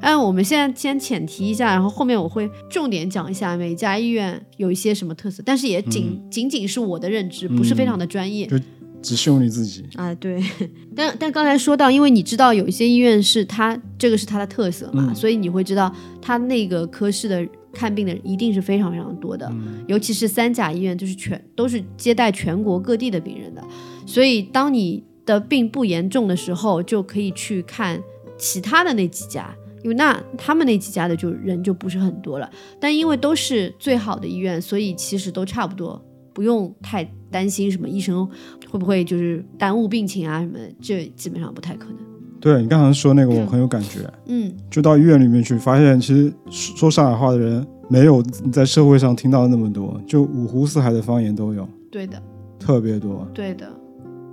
[0.00, 8.56] 嗯，我们现在先浅提一下，然后后面我会重点讲一下每家医院有一些什么特色，但是也仅仅仅是我的认知，不是非常的专业，就
[9.02, 9.84] 只适用于自己。
[9.96, 10.14] 啊。
[10.14, 10.40] 对，
[10.94, 19.50] 但但刚才说到，因为你知道有一些医院是它这个是它的特色嘛，所以你会知道它那个科室的看病的一定是非常非常多的，
[19.88, 23.62] 尤其是三甲医院，就是全都是接待全国各地的病人的，
[24.06, 28.00] 所以当你的病不严重的时候，就可以去看
[28.38, 29.52] 其他的那几家。
[29.82, 36.00] 因为那他们那几家的就人就不是很多了，但因为都是最好的医院，所以其实都差不多，
[36.32, 38.28] 不用太担心什么医生
[38.70, 41.96] 会不会就是耽误病情啊什么的，这基本上不太可能。
[42.40, 52.22] 对你刚才说那个我很有感觉，嗯，就到医院里面去，发现其实说上海话的人没有在社会上听到的那么多，就五湖四海的方言都有，对的，
[52.58, 53.68] 特别多，对的。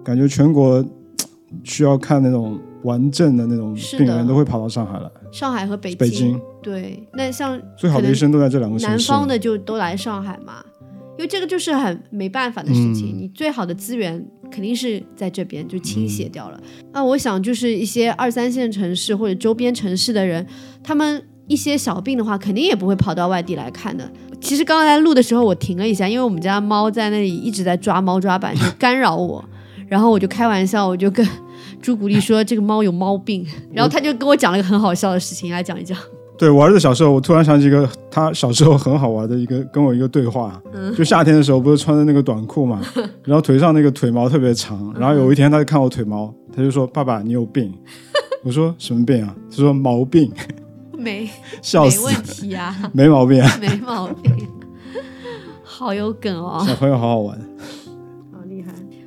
[0.04, 0.86] 感觉全国
[1.64, 8.78] 需要看那种完整的那种病人都会跑到上海来，上海和北京北京对，那像最好的医生都在这两个。
[8.80, 10.64] 南方的就都来上海嘛，
[11.18, 16.60] 因为这个就是很没办法的事情，嗯你最好的资源肯定是在这边就倾嗯斜掉了。
[16.94, 20.46] 那我想就是一些二三线城市或者周边城市的人，
[20.84, 24.08] 他们一些小病的话，肯定也不会跑到外地来看的。
[24.40, 29.44] 其实刚才录的时候我停了一下，因为我们家猫在那里一直在抓猫抓板，就干扰我。
[29.88, 31.26] 然后我就开玩笑，我就跟
[31.86, 35.96] 朱古力说这个猫有猫病，然后他就跟我讲了一个很好笑的事情，来讲一讲。
[36.36, 42.82] 对我儿子小时候，我突然想起一个他小时候很好玩的一个跟我一个对话，嗯就夏天的时候不是穿的那个短裤嘛，
[43.24, 47.72] 然后腿上那个腿毛特别长，然后有一天他就看我腿毛，他就说：“爸爸，你有病。
[48.44, 50.32] ”我说：“什么病啊？”他说：“毛病。
[50.98, 51.30] 没”
[51.62, 54.34] 笑死，没问题啊、没毛病啊，没毛病，
[55.64, 57.40] 好有梗哦，小朋友好好玩。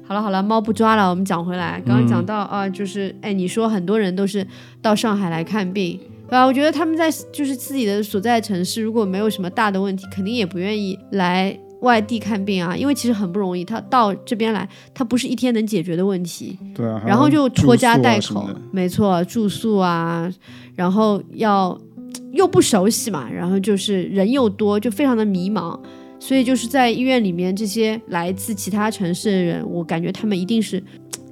[0.08, 4.44] 好了好了，猫不抓了，我们讲回来，刚刚讲到、啊，就是哎，你说很多人都是
[4.80, 6.46] 到上海来看病，对吧？
[6.46, 16.58] 我觉得他们在就是自己的所在城市，如果没有什么大的问题，肯定也不愿意来外地看病啊，因为其实很不容易，他到这边来，他不是一天能解决的问题。
[16.74, 20.26] 对啊，然后就拖家带口，没错，住宿啊，
[20.74, 21.78] 然后要
[22.32, 25.78] 又不熟悉嘛，然后就是人又多，就非常的迷茫。
[26.20, 30.82] 所以就是在医院里面，这些来自其他城市的人，我感觉他们一定是，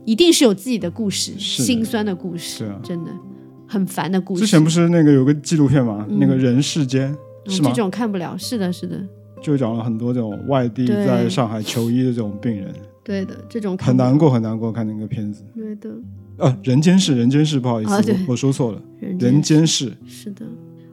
[0.04, 3.10] 一定是有自己的故事，心酸的故事，啊真的
[3.66, 4.40] 很烦的故事。
[4.40, 7.08] 之前不是那个有个纪录片嘛，嗯那个人世间
[7.46, 7.82] 是吗嗯这？
[7.82, 9.00] 种看不了，是的，是的，
[9.42, 12.72] 就讲了很多这种外地在上海求医的这种病人，
[13.02, 14.72] 对的，这种很难过很难过。
[14.72, 15.90] 看那个片子，对的，
[16.38, 19.92] 啊，人间世，人间世，不好意思，啊我我说错了，人人间世。
[20.06, 20.46] 是的，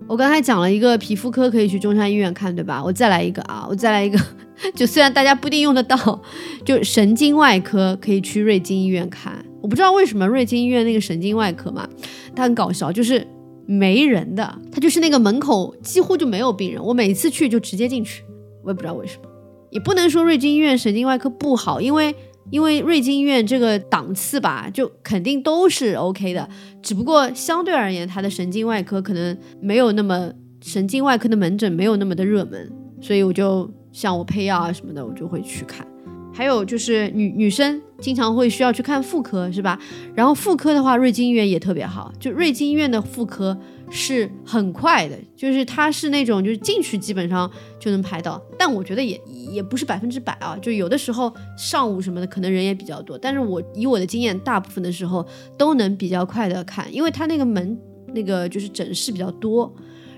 [0.08, 2.84] 我刚才讲了一个皮肤科可以去中山医院看，对吧？
[2.84, 4.20] 我再来一个啊，我再来一个，
[4.76, 6.22] 就虽然大家不一定用得到，
[6.66, 9.44] 就神经外科可以去瑞金医院看。
[9.62, 11.88] 我不知道为什么瑞金医院那个神经外科嘛，
[12.36, 13.26] 它很搞笑，就是
[13.66, 18.24] 没人的，它就是那个门口几乎就没有病人，我每次去就直接进去，
[18.64, 19.24] 我也不知道为什么。
[19.72, 22.14] 也不能说瑞金医院神经外科不好，因为
[22.54, 26.48] 因为瑞金医院这个档次吧，就肯定都是 OK 的。
[26.84, 35.84] 只不过相对而言，它的神经外科可能没有那么神经外科的门诊没有那么的热门，所以我就像我配药啊什么的，我就会去看。
[36.32, 39.80] 还有就是女女生经常会需要去看妇科，是吧？
[40.14, 43.58] 然后妇科的话，瑞金医院也特别好，就瑞金医院的妇科
[43.90, 49.20] 是很快的，就是它是那种就是进去基本上就能排到，但我觉得也
[49.52, 55.26] 也不是百分之百啊，就有的时候上午什么的可能人也比较多，但是我以我的经验，大部分的时候
[55.58, 57.78] 都能比较快的看，因为它那个门
[58.14, 59.72] 那个就是诊室比较多。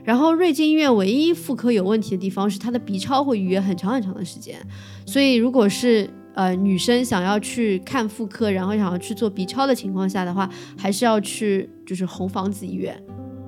[0.04, 4.56] 然后瑞金医院唯一妇科有问题的地方是它的 B 超会预约很长很长的时间，
[5.04, 10.48] 所以如果是呃女生想要去看妇科，然后想要去做 B 超的情况下的话，
[10.78, 13.02] 还是要去就是红房子医院，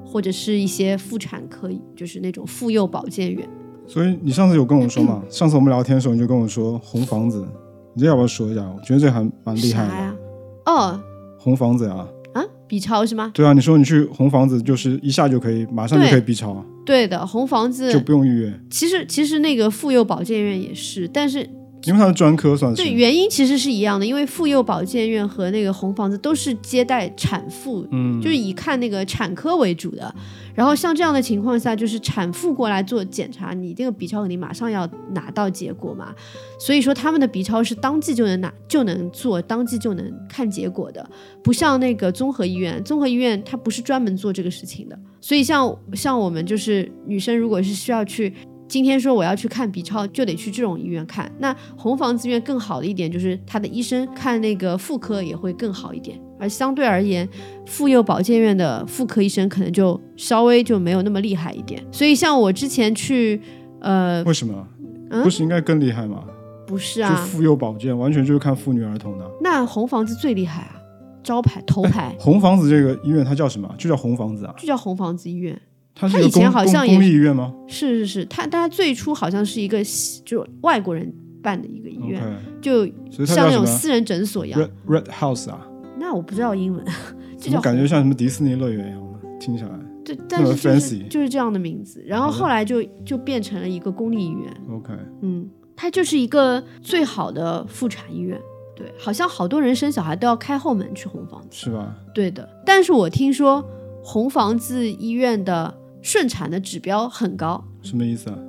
[0.08, 3.48] 或者是一些妇产科，就是那种妇幼保健院。
[3.86, 5.22] 所以你上次有跟我说嘛？
[5.30, 7.46] 上次我们聊天的时候你就跟我说红房子，
[7.93, 8.62] 你这要不要说一下？
[8.63, 10.17] 我觉得这还蛮厉害的。
[10.65, 11.00] 哦
[11.39, 13.32] 红房子啊，啊，B 超是吗？
[13.34, 21.50] 对啊，你说你去红房子就是一下就可以，马上就可以 B 超啊，对的，红房子就不用预约，其实其实那个妇幼保健院也是，但是
[21.88, 22.82] 因为它是专科算是。
[22.82, 30.13] 对原因其实是一样的，因为妇幼保健院和那个红房子都是接待产妇，嗯，就是以看那个产科为主的。
[30.54, 36.13] 然后像这样的情况下，就是产妇过来做检查，你这个 B 超肯定马上要拿到结果嘛。
[36.60, 41.08] 所以说他们的 B 超是当即就能拿就能做，当即就能看结果的，
[41.43, 44.97] 不像那个综合医院，综合医院它不是专门做这个事情的。
[45.21, 48.34] 所以像像我们就是女生，如果是需要去。
[48.68, 51.32] 今天说我要去看 B 超，就得去这种医院看。
[51.40, 56.20] 那红房子医院更好的一点就是，他的医生看那个妇科也会更好一点。
[56.40, 57.28] 而相对而言，
[57.66, 61.84] 妇幼保健院的妇科医生可能就稍微就没有那么厉害一点。
[61.92, 63.42] 所以像我之前去，
[63.80, 64.68] 呃，为什么？
[65.10, 66.24] 嗯不是应该更厉害吗？
[66.68, 69.26] 不是啊，妇幼保健，完全就是看妇女儿童的。
[69.42, 70.76] 那红房子最厉害啊，
[71.24, 73.74] 招牌头牌红房子这个医院它叫什么？
[73.78, 74.54] 就叫红房子啊？
[74.58, 75.58] 就叫红房子医院。
[75.98, 79.82] 它是一个它以前好像也公立医院吗是是是，它它最初好像是一个
[80.24, 82.22] 就外国人办的一个医院
[82.62, 82.86] 就
[83.26, 84.62] 像那种私人诊所一样。
[84.62, 85.68] ？Red Red House 啊？
[86.00, 86.86] 那我不知道英文，
[87.40, 89.38] 就叫感觉像什么迪士尼乐园一样的？
[89.40, 89.70] 听起来
[90.06, 92.04] 对，但是就是 fancy 就是这样的名字。
[92.06, 94.54] 然后后来就就变成了一个公立医院。
[94.72, 94.94] OK。
[95.22, 98.40] 嗯，它就是一个最好的妇产医院。
[98.76, 101.48] 对，好像好多人生小孩都要开后门去红房子。
[101.52, 101.96] 是吧？
[102.14, 103.64] 对的，但是我听说
[104.04, 105.76] 红房子医院的
[106.08, 108.39] 顺产的指标很高，什么意思啊？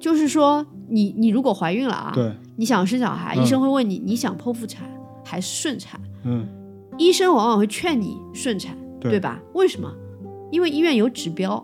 [0.00, 4.88] 就是说你你如果怀孕了啊，对，你想生小孩，嗯医生会问你你想剖腹产
[5.22, 6.48] 还是顺产，嗯，
[6.96, 9.38] 医生往往会劝你顺产，对对吧？
[9.52, 9.94] 为什么？
[10.50, 11.62] 因为医院有指标，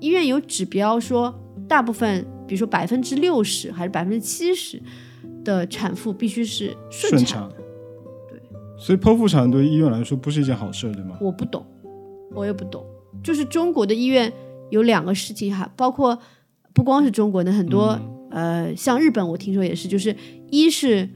[0.00, 1.32] 医院有指标说，
[1.68, 4.82] 大部分，比如说百分之六十还是百分之七十
[5.44, 7.24] 的产妇必须是顺。
[7.24, 7.48] 产。
[8.28, 8.42] 对，
[8.76, 11.16] 所以剖腹产对医院来说不是一件好事，对吗？
[11.20, 11.64] 我不懂，
[12.34, 12.84] 我也不懂。
[13.22, 14.32] 就是中国的医院
[14.70, 16.18] 有两个事情哈，包括
[16.72, 20.14] 不光是中国的很多、呃，像日本我听说也是，就是
[20.50, 21.08] 一是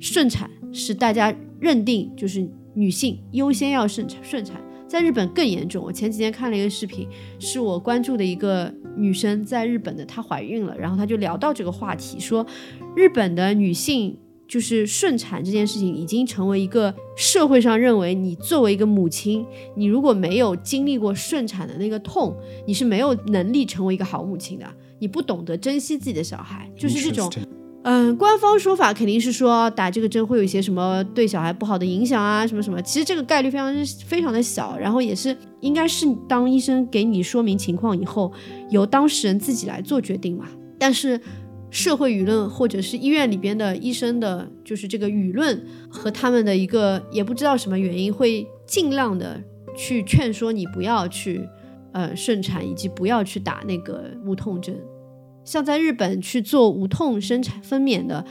[0.00, 5.84] 顺产是大家认定就是女性优先要顺产顺产，在日本更严重。
[5.84, 12.46] 我前几天看了一个视频，是我关注的一个女生在日本的，她怀孕了，然后她就聊到这个话题，说
[12.94, 24.66] 日本的女性就是顺产这件事情已经成为一个社会上认为你作为一个母亲，你如果没有经历过顺产的那个痛，你是没有能力成为一个好母亲的。
[24.98, 27.30] 你不懂得珍惜自己的小孩，就是这种
[27.88, 32.82] 嗯，官方说法肯定是说打这个针会有一些什么对小孩不好的影响啊，什么什么。
[32.82, 38.32] 其实这个概率非常非常的小，然后也是应该是当医生给你说明情况以后，
[38.70, 40.48] 由当事人自己来做决定嘛。
[40.78, 41.20] 但是
[41.76, 49.38] 社会舆论或者是医院里边的医生的，就是这个舆论和他们的一个也不知道什么原因，会尽量的
[49.76, 51.46] 去劝说你不要去
[51.92, 54.74] 呃顺产，以及不要去打那个无痛针。
[55.44, 58.24] 像在日本去做无痛生产分娩的，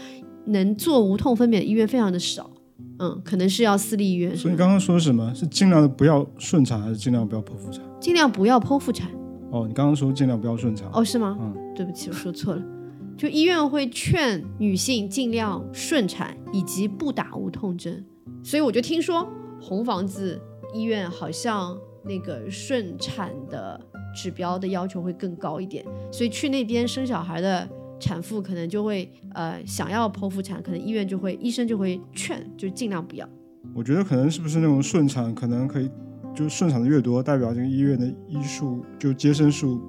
[0.45, 2.49] 能做无痛分娩的医院非常的少，
[2.97, 5.31] 嗯，可能是要私立医院，所以你刚刚说什么？
[5.36, 7.84] 是尽量的不要顺产，还是尽量不要剖腹产？
[8.01, 9.08] 尽量不要剖腹产。
[9.51, 10.89] 哦，你刚刚说尽量不要顺产。
[10.91, 11.38] 哦，是吗？
[11.39, 12.74] 嗯，对不起，我说错了。
[13.17, 18.06] 就医院会劝女性尽量顺产，以及不打无痛针。
[18.43, 19.28] 所以我就听说
[19.62, 20.39] 红房子
[20.73, 23.80] 医院好像那个顺产的
[24.15, 27.67] 指标的要求会更高一点，所以去那边生小孩的
[27.99, 33.28] 产妇可能就会呃想要剖腹产，可能医院就会医生就会劝，就尽量不要。
[33.73, 35.89] 我觉得可能是不是那种顺产，可能可以，
[36.36, 39.82] 就顺产的越多，代表这个医院的医术就接生术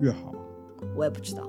[0.00, 0.32] 越好。
[0.96, 1.48] 我也不知道，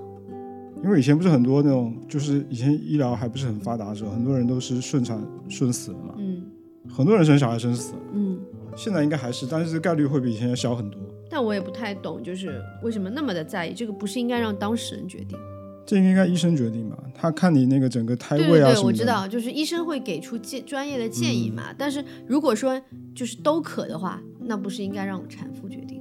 [0.84, 6.44] 因为以前不是很多那种，就是以前医疗还不是很发达的时候，很多人都是顺产顺死的嘛，嗯
[6.89, 8.00] 很多人生小孩生死了。
[8.13, 8.39] 嗯。
[8.76, 10.98] 现在应该还是，但是概率会比以前要小很多。
[11.30, 15.38] 但我也不太懂，就是为什么那么的在意这个，不是应该让当事人决定？
[15.86, 16.98] 这应该医生决定吧？
[17.13, 18.88] 他看你那个整个胎对对对，位啊什么的。
[18.88, 21.63] 我知道，就是医生会给出建专业的建议嘛。
[21.78, 22.82] 但是如果说
[23.13, 26.01] 就是都可的话，那不是应该让产妇决定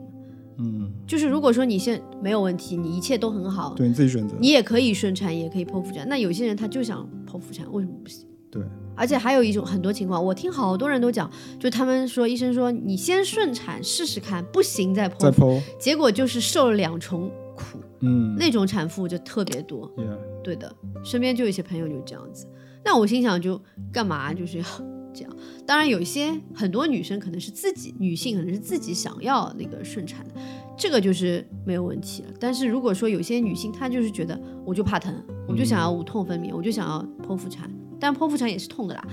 [1.10, 4.36] 就是如果说你现没有问题，你一切都很好，对你自己选择。
[4.38, 6.08] 你也可以顺产，也可以剖腹产。
[6.08, 8.28] 那有些人他就想剖腹产，为什么不行？
[8.48, 8.62] 对，
[8.94, 19.90] 而且还有一种很多情况，我听好多人都讲，就他们说医生说你先顺产试试看，不行再剖腹，再剖，结果就是受了两重苦，嗯，那种产妇就特别多。
[19.96, 22.46] yeah, 对的，身边就有一些朋友就是这样子。
[22.84, 23.60] 那我心想，就
[23.92, 24.64] 干嘛就是要
[25.12, 25.36] 这样？
[25.66, 30.34] 当然，有一些很多女生可能是自己女性，可能是自己想要那个顺产的，
[30.80, 32.30] 这个就是没有问题了。
[32.40, 35.14] 但是如果说有些女性她就是觉得我就怕疼，
[35.46, 39.06] 我就想要无痛分娩，我就想要剖腹产，但剖腹产也是痛的啦。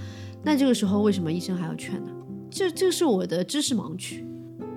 [0.44, 2.10] 那这个时候为什么医生还要劝呢？
[2.50, 4.26] 这这是我的知识盲区。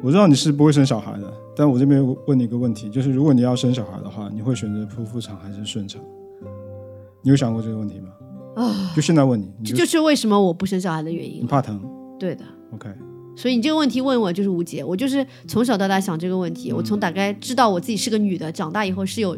[0.03, 6.03] 我知道你是不会生小孩的，但我这边问你一个问题，就是如果你要生小孩的话，你会选择剖腹产还是顺产？
[7.23, 8.09] 你有想过这个问题吗？
[8.57, 11.43] 啊，就现在问你，你就这就是为什么我不生小孩的原因。
[11.43, 11.81] 你怕疼
[12.19, 12.45] 对的。
[12.75, 12.89] ？OK，
[13.41, 19.35] 所以你这个问题问我就是无解，我就是从小到大想这个问题，我从大概知道我自己是个女的，长大以后是有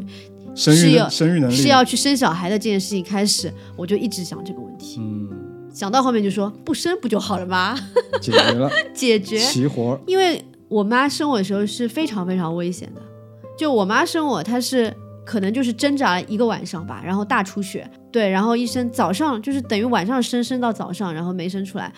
[0.57, 5.29] 生育生育能力是要去生小孩的这件事情开始，我就一直想这个问题，嗯，
[5.73, 7.79] 想到后面就说不生不就好了吗？
[8.21, 9.39] 解决了，解决。
[9.39, 9.97] 齐活。
[10.09, 13.01] 因为我妈生我的时候是非常非常危险的，
[13.57, 14.93] 就我妈生我，她是
[15.25, 21.93] 可能就是挣扎了一个晚上吧，然后大出血，对，然后医生早上就是等于晚上生，生到早上，然后没生出来。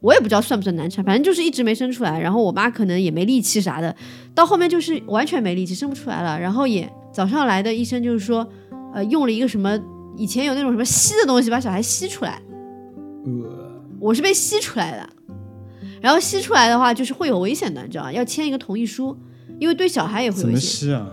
[0.00, 2.18] 我也不知道算不算难产，反正就是一直没生出来。
[2.18, 3.94] 然后我妈可能也没力气啥的，
[4.34, 6.38] 到后面就是完全没力气，生不出来了。
[6.38, 8.46] 然后也早上来的医生就是说，
[8.94, 9.78] 呃，用了一个什么，
[10.16, 12.40] 以前有那种什么吸的东西把小孩吸出来，
[13.24, 15.08] 呃，我是被吸出来的，
[16.00, 18.12] 然后吸出来的话就是会有危险的，你知道吗？
[18.12, 19.16] 要签一个同意书，
[19.58, 20.70] 因为对小孩也会怎么危险。
[20.88, 21.08] 吸啊？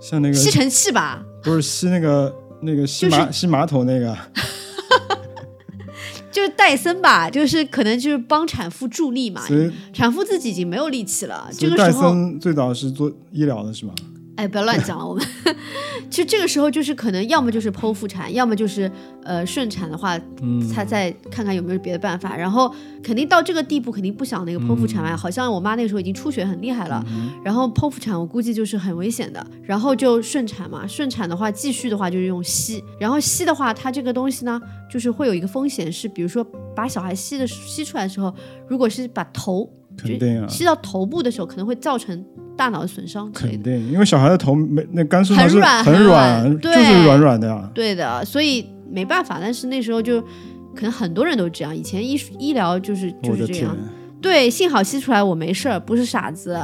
[0.00, 4.16] 像那个吸尘器吧，不是吸那个那个吸就是马吸马桶那个，
[6.32, 9.46] 就是戴森吧，就是可能就是帮产妇助力嘛。
[9.46, 13.94] 所以产妇自己已经没有力气了，这个时候森最早是做医疗的是吗？
[14.36, 15.24] 哎，不要乱讲了，我们
[16.10, 18.90] 其实这个时候就是可能要么就是剖腹产，要么就是
[19.24, 22.34] 呃顺产的话，嗯，他再看看有没有别的办法。
[22.34, 25.16] 然后肯定到这个地步，肯定不想那个剖腹产嘛。
[25.16, 27.04] 好像我妈那个时候已经出血很厉害了，
[27.44, 29.46] 然后剖腹产我估计就是很危险的。
[29.62, 34.60] 然后就顺产嘛，顺产的话继续的话就是用吸，然后吸的话，它这个东西呢，
[34.90, 36.42] 就是会有一个风险是，比如说
[36.74, 38.34] 把小孩吸的吸出来的时候，
[38.66, 42.24] 如果是把头肯定啊，吸到头部的时候，可能会造成
[42.56, 43.62] 大脑的损伤之类的。
[43.62, 47.70] 肯定，因为小孩的头没那干湿它是很软很很软就是软软的呀。
[47.74, 49.38] 对的，所以没办法。
[49.40, 50.20] 但是那时候就
[50.74, 53.76] 可能很多人都这样，以前医医疗就是就是这样。，
[54.20, 56.58] 对，幸好吸出来我没事儿，不是傻子。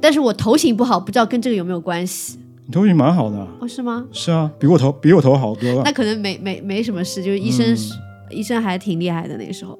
[0.00, 2.38] 但是我头型不好，不知道跟这个有没有关系？
[2.66, 4.06] 你头型蛮好的啊，哦，是吗？
[4.10, 5.92] 是啊，比我头比我头好多了那。
[5.92, 7.78] 可能没没没什么事，就是医生、嗯
[8.30, 9.78] 医生还挺厉害的那个时候。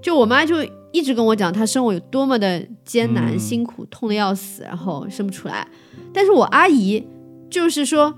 [0.00, 0.56] 就我妈就
[0.94, 5.66] 一直跟我讲，她生我有多么的艰难、嗯辛苦，痛的要死，然后生不出来。
[6.12, 7.04] 但是我阿姨
[7.50, 8.14] 就是说，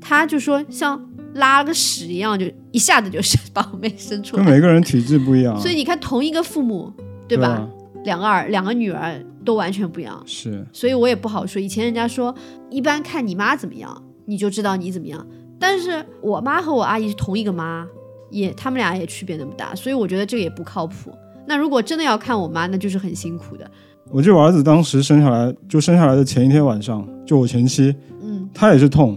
[0.00, 1.00] 她就说像
[1.34, 4.42] 拉了个屎一样，就一下子就是 把我妹生出来。
[4.42, 6.92] 跟每个人体质不一样啊，所以你看，同一个父母，
[7.28, 7.50] 对吧？
[7.50, 7.68] 啊？
[8.02, 11.62] 两个儿两个女儿都完全不一样，是，所以我也不好说。
[11.62, 12.34] 以前人家说，
[12.68, 15.24] 一般看你妈怎么样，你就知道你怎么样。
[15.60, 17.86] 但是我妈和我阿姨是同一个妈，
[18.30, 21.12] 也他们俩也区别那么大，所以我觉得这个也不靠谱。
[21.48, 23.68] 那如果真的要看我妈，那就是很辛苦的。
[24.10, 29.16] 我记得我儿子当时生下来，就生下来的前一天晚上，就我前妻，嗯，她也是痛，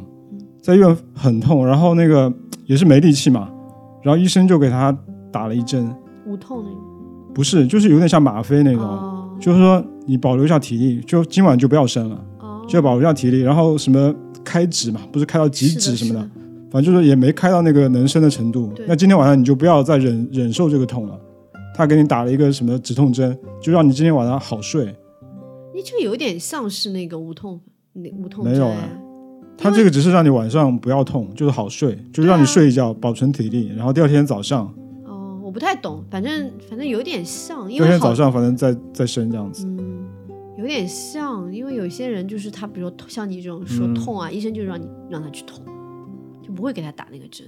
[0.61, 2.31] 在医院很痛，然后那个
[2.65, 3.49] 也是没力气嘛，
[4.01, 4.97] 然后医生就给她
[5.29, 5.93] 打了一针，
[6.25, 9.17] 无痛那不是，就是有点像吗啡那种，哦。
[9.39, 14.13] 就是说你保留一下体力，就今晚就不要生了，哦，就要保留一下体力，然后什么
[14.43, 16.29] 开指嘛，不是开到几指什么的，是
[16.69, 18.71] 反正就是也没开到那个能生的程度。
[18.87, 21.19] 那今天晚上你就不要再忍忍受这个痛了，
[21.73, 24.85] 他给你打了一个什么止痛针，就让你今天晚上好睡。
[25.73, 27.59] 你这个有点像是那个无痛
[27.93, 28.89] 那无痛没有啊
[29.57, 34.73] 他这个只是让你晚上不要痛，就是好睡，就是让你睡一觉，保存体力，然后第二天早上，
[35.05, 39.65] 哦，我不太懂，反正反正有点像，因为第二天早上反正再再生这样子。
[39.67, 40.07] 嗯，
[40.57, 45.63] 有点像，因为有些人就是他，比如说像你这种说嗯痛啊，医生就让你让他去痛，
[46.41, 47.45] 就不会给他打那个针。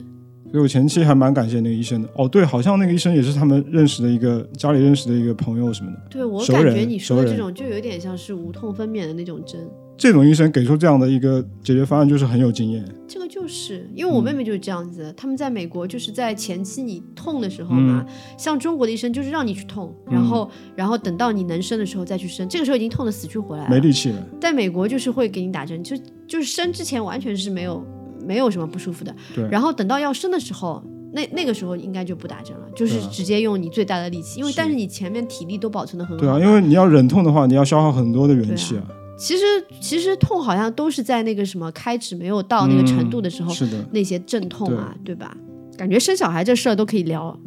[0.54, 2.08] 所以我前期还蛮感谢那个医生的。
[2.16, 5.98] 哦，对，好像那个医生也是他们认识的一个家里认识的一个朋友什么的。
[6.12, 12.86] 对我感觉你说的这种就有点像是无痛分娩的那种针，这种医生给出这样的一个解决方案，就是很有经验。
[13.08, 18.06] 这个就是因为我妹妹就是这样子，他们在美国就是在前期你痛的时候嘛，
[18.38, 23.70] 像中国的医生就是让你去痛，然后、然后等到你能生的时候再去生，这个时候已经痛得死去活来了。
[23.72, 25.98] 没力气了，在美国就是会给你打针，就
[26.28, 27.84] 就是生之前完全是没有
[28.26, 29.48] 没有什么不舒服的，对。
[29.50, 38.84] 然后等到要生的时候，那那个时候应该就不打针了，就是直接用你最大的力气，因为但是你前面体力都保存的很好对啊，因为你要忍痛的话，你要消耗很多的元气啊。
[39.16, 39.44] 其实
[39.80, 45.38] 其实痛好像都是在那个什么开指没有到那个程度的时候，是的，那些阵痛啊，对吧？
[45.78, 47.40] 感觉生小孩这事儿都可以聊，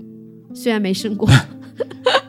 [0.55, 1.29] 虽然没生过，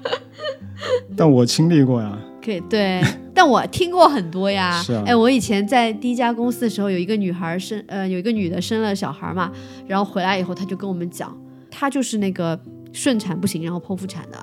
[1.16, 2.20] 但我经历过呀。
[2.48, 4.82] 可以对，但我听过很多呀。
[4.82, 9.52] 是啊哎，我以前在第一家公司的时候，有一个女孩生，呃，有一个女的生了小孩嘛，
[9.86, 11.38] 然后回来以后，她就跟我们讲，
[11.70, 12.58] 她就是那个
[12.94, 14.38] 顺产不行，然后剖腹产的。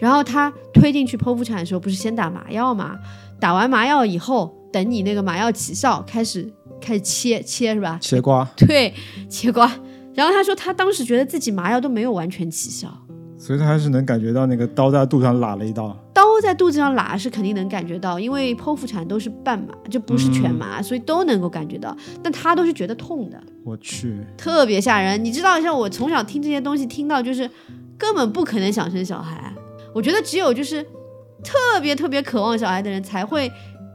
[0.00, 2.98] 然后她推进去剖腹产的时候，不是先打麻药嘛？
[3.38, 7.96] 打完麻药以后，等你那个麻药起效，开始开始切切是吧？
[8.02, 8.92] 切瓜，对，
[9.28, 9.72] 切瓜。
[10.12, 12.92] 然后她说，她当时觉得自己麻药都没有完全起效。
[13.44, 15.94] 所以他还是能感觉到那个刀在肚子上拉了一刀。
[16.14, 21.94] 刀在肚子上拉是肯定能感觉到，因为剖腹产都是半麻，就不是全麻，所以都能够感觉到。
[22.22, 25.22] 但他都是觉得痛的，我去，特别吓人。
[25.22, 27.50] 你知道，像我从小听这些东西，听到就是
[27.98, 29.52] 根本不可能想生小孩。
[29.94, 30.82] 我觉得只有就是
[31.42, 33.52] 特别特别渴望小孩的人才会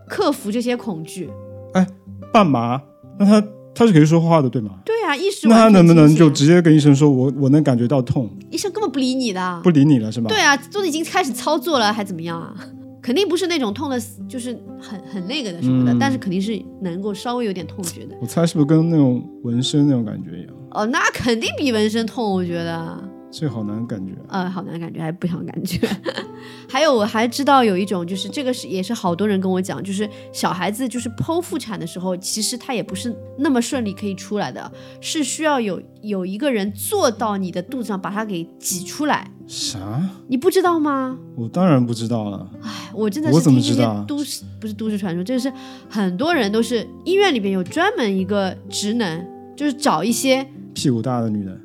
[0.08, 1.28] 克服这些恐惧。
[1.74, 1.88] 哎
[2.32, 2.80] 半麻，
[3.18, 3.48] 那他
[3.80, 4.72] 他是可以说话的，对吗？
[4.84, 9.62] 对啊，意识那他能不能就直接跟医生说，我我能感觉到痛，医生根本不理你的。
[9.64, 10.28] 不理你了是吗？
[10.28, 12.54] 对啊，都已经开始操作了，还怎么样啊？
[13.02, 14.52] 肯定不是那种痛的，就是
[14.82, 18.16] 很很那个的什么的，嗯但是肯定是能够稍微有点痛觉的。
[18.22, 20.54] 我猜是不是跟那种纹身那种感觉一样？
[20.72, 23.02] 哦，那肯定比纹身痛，我觉得，
[23.32, 24.14] 这好难感觉。
[24.28, 25.88] 呃，好难感觉，还不想感觉。
[26.68, 34.72] 还有，我还知道有一种，就是这个是也是好多人跟我讲，就是小孩子就是剖腹产的时候，其实他也不是那么顺利可以出来的，
[35.02, 39.80] 是需要有有一个人坐到你的肚子上把它给挤出来，啥？
[40.28, 41.18] 你不知道吗？
[41.36, 42.50] 我当然不知道了。
[42.62, 45.52] 哎，我真的我怎么是听这些知道啊都市不是都市传说，这是
[45.90, 49.26] 很多人都是医院里边有专门一个职能，
[49.56, 51.60] 就是找一些屁股大的女人，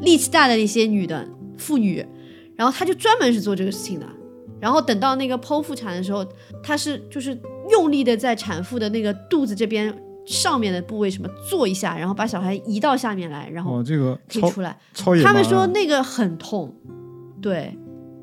[0.00, 1.26] 力气大的一些女的
[1.56, 2.04] 妇女，
[2.56, 4.06] 然后她就专门是做这个事情的。
[4.60, 6.26] 然后等到那个剖腹产的时候，
[6.62, 7.38] 她是就是
[7.70, 9.94] 用力的在产妇的那个肚子这边
[10.26, 14.78] 上面的部位什么做一下，然后把小孩移到下面来，然后，这个超可以出来。
[15.24, 16.74] 他们说那个很痛，
[17.40, 17.76] 对。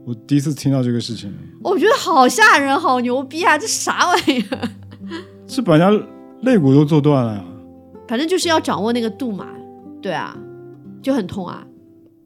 [0.05, 3.57] 我第一次听到这个事情，我觉得好吓人，好牛逼啊！
[3.57, 4.69] 这啥玩意儿？
[5.47, 6.07] 是把人家
[6.41, 7.43] 肋骨都做断了呀。
[8.07, 9.47] 反正就是要掌握那个度嘛，
[10.03, 10.37] 对啊，
[11.05, 11.63] 就很痛啊，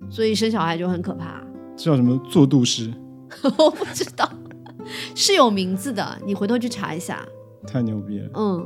[0.09, 1.43] 所以生小孩就很可怕。
[1.75, 2.89] 这叫什么做肚师？
[3.57, 4.31] 我不知道，
[5.13, 7.19] 是有名字的，你回头去查一下。
[7.67, 8.29] 太牛逼了！
[8.35, 8.65] 嗯，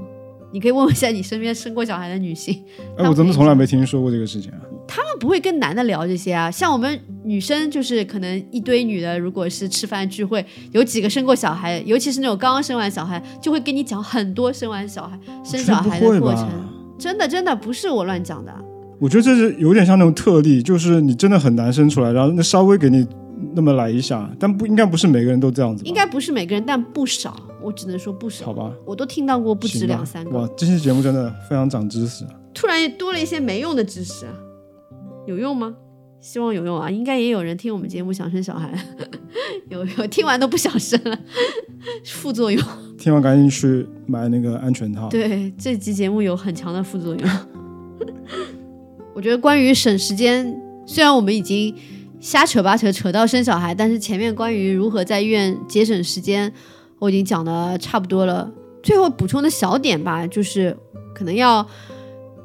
[0.52, 2.64] 你可以问问一下你身边生过小孩的女性，
[2.96, 4.60] 哎，我怎么从来没听说过这个事情啊？
[4.88, 6.52] 他们不会跟男的聊这些啊。
[6.52, 16.48] 像我们女生，就是可能一堆女的，如果是吃饭聚会，有几个生过小孩，尤其是那种刚刚生完小孩，就会跟你讲很多生完小孩、生小孩的过程。
[17.00, 18.54] 真的，真的不是我乱讲的。
[19.04, 23.06] 我觉得这是有点像那种特例，就是你真的很难生出来，然后那稍微给你
[23.54, 25.90] 那么来一下，但不应该不是每个人都这样子吧。
[25.90, 28.46] 应该不是每个人，但不少，我只能说不少。
[28.46, 30.32] 好吧，我都听到过不止两三个。
[30.32, 32.24] 哇，这期节目真的非常长知识。
[32.54, 34.26] 突然多了一些没用的知识，
[35.28, 35.76] 有用吗？
[36.22, 36.90] 希望有用啊！
[36.90, 38.74] 应该也有人听我们节目想生小孩，
[39.70, 41.20] 有有听完都不想生了，
[42.08, 42.64] 副作用。
[42.98, 45.10] 听完赶紧去买那个安全套。
[45.10, 47.30] 对，这期节目有很强的副作用。
[49.14, 51.74] 我觉得关于省时间，虽然我们已经
[52.20, 56.52] 瞎扯八扯扯到生小孩，但是前面关于如何在医院节省时间，
[57.00, 58.52] 我已经讲的差不多了。
[58.82, 60.76] 最后补充的小点吧，就是
[61.14, 61.66] 可能要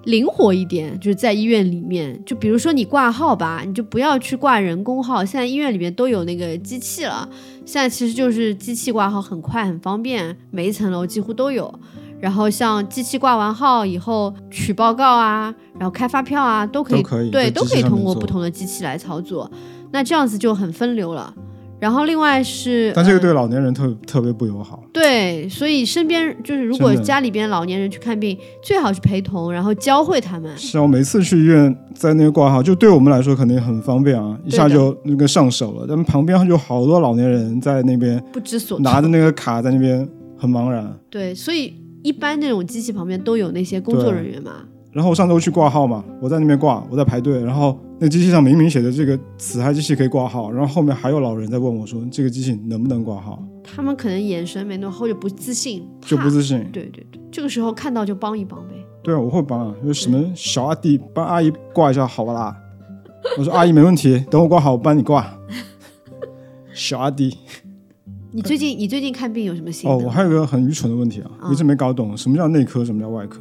[0.04, 7.28] 灵活一点，就是在医院里面，就比如说你挂号吧，你就不要去挂人工号，现在医院里面都有那个机器了，
[7.64, 11.80] 现在其实就是机器挂号很快很方便，每一层楼几乎都有。
[12.20, 19.50] 然后像机器挂完号以后取报告啊，然后开发票啊，都可以，可以对，都可以通过不同的机器来操作。
[19.92, 21.32] 那这样子就很分流了。
[21.80, 24.82] 然后另外是，但这个呃对老年人特特别不友好。
[24.92, 30.50] 对，所以身边就是如果家里边老年人去看病，最好是陪同，然后教会他们。
[30.58, 35.86] 是啊，我每次去医院在那个挂号，就对我们来说肯定很方便啊，一下就那个上手了。
[35.88, 38.82] 但旁边就好多老年人在那边不知所措。
[38.82, 40.06] 拿着那个卡在那边
[40.36, 40.92] 很茫然。
[41.08, 44.52] 对，所以一般那种机器旁边都有那些工作人员嘛。
[44.90, 56.58] 然后我上周去挂号嘛，我在那边挂，我在排队，然后那机器上明明写着这个此台机器可以挂号，然后后面还有老人在问我说这个机器能不能挂号，他们可能眼神没那么，或者不自信，就不自信。
[56.72, 58.74] 对对对，这个时候看到就帮一帮呗。
[59.02, 62.56] 对啊，我会帮啊，就什么小阿弟帮阿姨挂一下好不啦？
[63.38, 65.38] 我说阿姨没问题，等我挂好我帮你挂。
[66.72, 67.36] 小阿弟
[68.30, 73.40] 你最近你最近看病有什么心哦，我还有个很愚蠢的问题啊，我一直没搞懂什么叫内科，什么叫外科。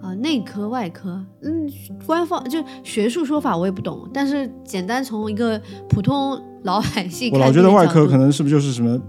[0.00, 0.14] 啊？
[0.14, 1.70] 内科、外科，嗯，
[2.06, 9.00] 官方就学术说法我也不懂，但是简单从一个普通老百姓我老觉得外科可能能是不是就是什么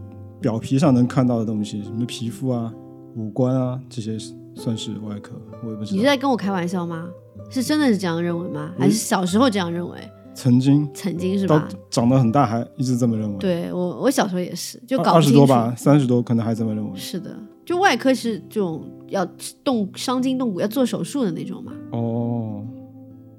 [0.41, 2.71] 表皮上能看到的东西，什么皮肤啊、
[3.15, 4.17] 五官啊这些
[4.55, 5.95] 算是外科，我也不知道。
[5.95, 7.07] 你是在跟我开玩笑吗？
[7.49, 8.71] 是真的是这样认为吗？
[8.77, 9.97] 还是小时候这样认为？
[10.35, 11.67] 曾经曾经是到吧？
[11.89, 15.13] 长得很大还一直这么认为，对我我小时候也是，就二搞。
[15.13, 16.97] 二十多吧，三十多可能还这么认为。
[16.97, 19.25] 是的，就外科是这种要
[19.63, 21.71] 动伤筋动骨、要做手术的那种嘛。
[21.91, 22.65] 哦，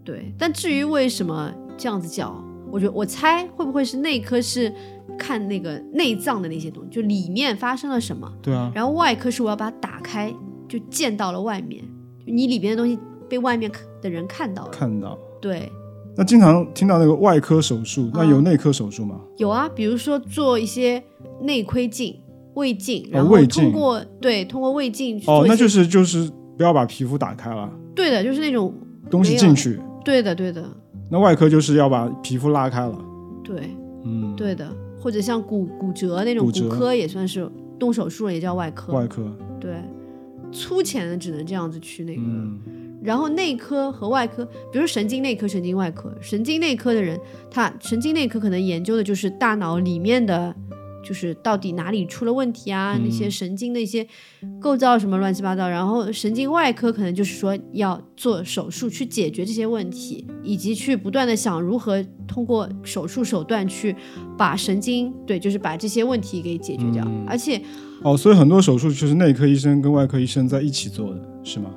[0.05, 2.35] 对，但至于为什么这样子叫，
[2.71, 4.73] 我觉得我猜会不会是内科是
[5.19, 10.33] 看那个内脏的那些东西，就里面发生了什么，对啊，然后外科是我要把它打开，
[10.69, 11.83] 就见到了外面，
[12.27, 14.71] 就你里边的东西被外面看的人看到了。
[14.71, 15.19] 看到。
[15.41, 15.71] 对，
[16.17, 19.21] 那经常听到那个外科手术，那嗯有内科手术吗？
[19.37, 21.03] 有啊，比如说做一些
[21.43, 22.17] 内窥镜、
[22.55, 28.73] 胃镜，然后通过、对通过胃镜去哦，那就是就是不要把皮肤打开了，对的，就是那种
[29.11, 29.81] 东西进去。
[30.05, 30.65] 对的对的
[31.11, 32.97] 那外科就是要把皮肤拉开了。
[33.43, 33.71] 对
[34.05, 38.93] 嗯，对的，或者像骨骨折那种骨科也算是动手术了，也叫外科。
[38.93, 39.35] 外科。
[39.59, 39.77] 对，
[40.53, 42.23] 粗浅的只能这样子去那个。
[42.23, 42.61] 嗯，
[43.05, 50.55] 然后内科和外科，比如说神经内科、神经外科，神经内科的人，他神经内科可能研究的就是大脑里面的，
[51.07, 54.07] 就是到底哪里出了问题啊，那些神经的一些
[54.59, 55.69] 构造什么乱七八糟。
[55.69, 63.95] 然后神经外科可能就是说要做手术去解决这些问题，以及去不断的想如何通过手术手段去
[64.39, 67.07] 把神经对，就是把这些问题给解决掉。
[67.27, 67.61] 而且
[68.03, 71.71] 哦，所以很多手术就是内科医生跟外科医生在一起做的，是吗？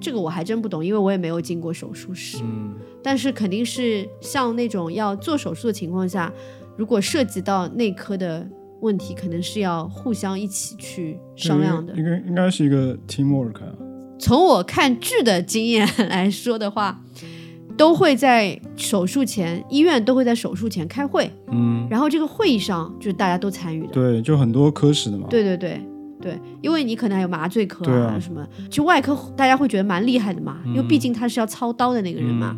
[0.00, 2.38] 这个我还真不懂，因为我也没有进过手术室。
[2.42, 6.32] 嗯，但是肯定是像那种要做手术的情况下，
[6.76, 8.46] 如果涉及到内科的
[8.80, 11.94] 问题，可能是要互相一起去商量的。
[11.94, 13.72] 应该应该是一个 teamwork 啊。
[14.18, 17.02] 从我看剧的经验来说的话，
[17.76, 23.92] 都会在手术前，医院都会在手术前开会，嗯，然后这个会议上就是大家都参与的。
[23.92, 25.26] 对，就很多科室的嘛。
[25.28, 25.78] 对对对
[26.26, 28.18] 对，因为你可能还有麻醉科对啊。
[28.18, 32.56] 什么，就外科大家会觉得蛮厉害的嘛，因为毕竟他是要操刀的那个人嘛，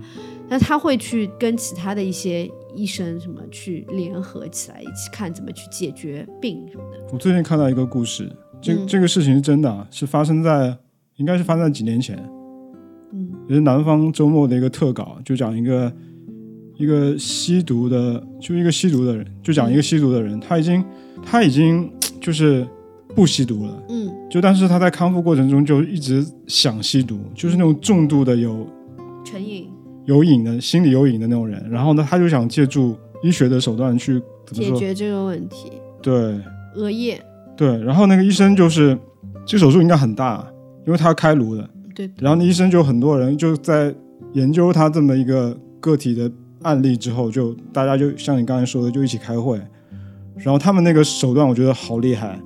[0.48, 6.98] 那他会去跟其他的一些医生什么去联合起来，一起看怎么去解决病什么的。
[7.12, 8.86] 我最近看到一个故事，这、嗯。
[8.86, 10.74] 这个事情是真的啊，是发生在
[11.16, 12.16] 应该是发生在几年前，
[13.12, 15.92] 嗯，也是南方周末的一个特稿，就讲一个
[16.78, 20.82] 一个吸毒的，就一个吸毒的人，就讲一个吸毒的人，他已经
[21.22, 22.66] 他已经 就是
[23.18, 24.08] 不吸毒了，嗯。
[24.30, 28.64] 就但是他在康复过程中就一直想吸毒，就是那种重度的有
[29.24, 29.68] 成瘾。
[30.04, 34.76] 有瘾的心理有瘾的那种人，然后呢，他就想借助医学的手段去怎么解？
[34.76, 36.38] 决这个问题，对。
[36.76, 37.20] 额叶，
[37.56, 38.96] 对，然后那个医生就是
[39.44, 40.46] 这个手术应该很大，
[40.86, 43.92] 因为他要开颅的，对，然后那医生就很多人就在
[44.34, 46.30] 研究他这么一个个体的
[46.62, 49.60] 案例之后，就大家就像你刚才说的，就一起开会，
[50.36, 52.38] 然后他们那个手段我觉得好厉害，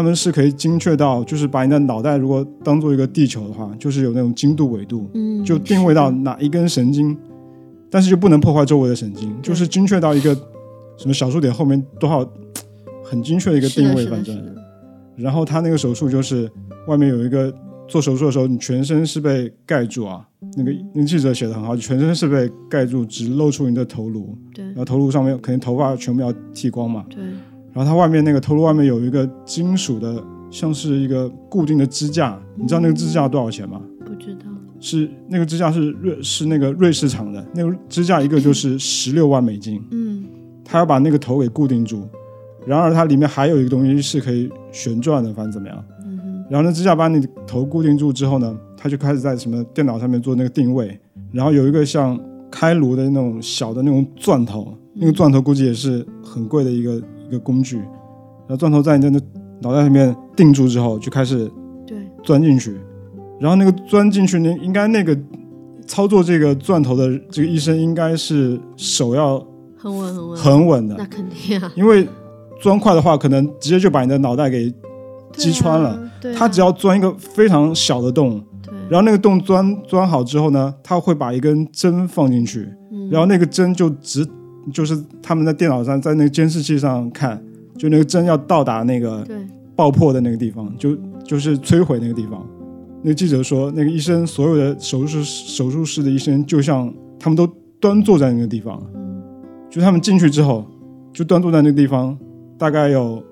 [0.00, 7.14] 他们是可以精确到，就是把你的脑袋如果当做一个地球的话，就是有那种精度纬度，嗯，就定位到哪一根神经，
[7.90, 10.34] 但是就不能破坏周围的神经，就是精确到一个
[10.96, 12.26] 什么小数点后面多少，
[13.04, 14.42] 很精确的一个定位，反正。
[15.16, 16.50] 然后他那个手术就是
[16.88, 17.54] 外面有一个
[17.86, 20.26] 做手术的时候，你全身是被盖住啊。
[20.56, 27.04] 那个那个记者写的很好，全身是被盖住，只露出你的头颅，对然后头颅上面肯定头发全部要剃光嘛。
[27.10, 27.22] 对，
[27.72, 33.80] 然后它外面那个头颅外面有一个金属的，像是一个固定的支架，你知道那个支架多少钱吗？
[34.04, 34.46] 不知道，
[34.80, 40.24] 是那个支架是瑞是那个瑞士厂的，那个支架一个就是十六万美金，嗯
[40.64, 42.02] 他要把那个头给固定住。
[42.66, 45.82] 然而它里面还有一个东西是可以旋转的，反正怎么样。
[46.04, 51.00] 嗯哼，然后那，支架把你头固定住之后呢，他就开始在什么电脑上面做那个定位，
[51.32, 57.76] 然后有一个像开颅的那种小的那种钻头，那个钻头估计也是很贵的一个一个工具。
[57.76, 59.22] 然后钻头在你的
[59.60, 61.48] 脑袋里面定住之后，就开始
[61.86, 62.76] 对，钻进去，
[63.38, 65.16] 然后那个钻进去，那应该那个
[65.86, 69.38] 操作这个钻头的这个医生应该是手要
[69.78, 72.08] 很稳很稳，很稳的，那肯定啊，因为
[72.60, 74.72] 钻快的话，可能直接就把你的脑袋给
[75.34, 75.96] 击穿了。
[76.20, 83.08] 对啊，他只要钻一个非常小的洞，对，然后那个洞钻钻好之后呢，他会把一根针放进去，嗯。
[83.10, 84.26] 然后那个针就直，
[84.72, 87.42] 就是他们在电脑上在那个监视器上看，
[87.78, 89.26] 就那个针要到达那个，
[89.74, 92.46] 爆破的那个地方，就就是摧毁那个地方。
[93.02, 97.46] 那个记者说，那个医生所有的手术手术室的医生，就像他们都
[97.80, 99.22] 端坐在那个地方，嗯。
[99.70, 100.66] 就他们进去之后，
[101.12, 102.18] 就端坐在那个地方，
[102.58, 103.22] 大概有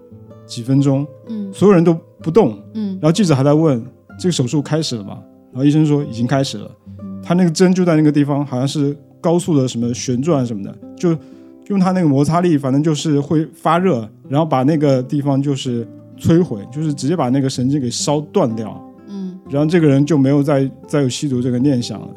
[0.46, 1.52] 几分钟，嗯。
[1.52, 2.92] 所有人都不动，嗯。
[2.92, 3.84] 然后记者还在问
[4.18, 5.18] 这个手术开始了吗？
[5.52, 6.70] 然后医生说已经开始了。
[7.22, 11.16] 他那个针就在那个地方，好像是高速的什么旋转什么的，就
[11.68, 15.86] 用它那个摩擦力，反正就是会发热，然后把那个地方就是
[16.18, 18.82] 摧毁，就是直接把那个神经给烧断掉。
[19.08, 22.08] 嗯然后这个人就没有再再有吸毒这个念想了。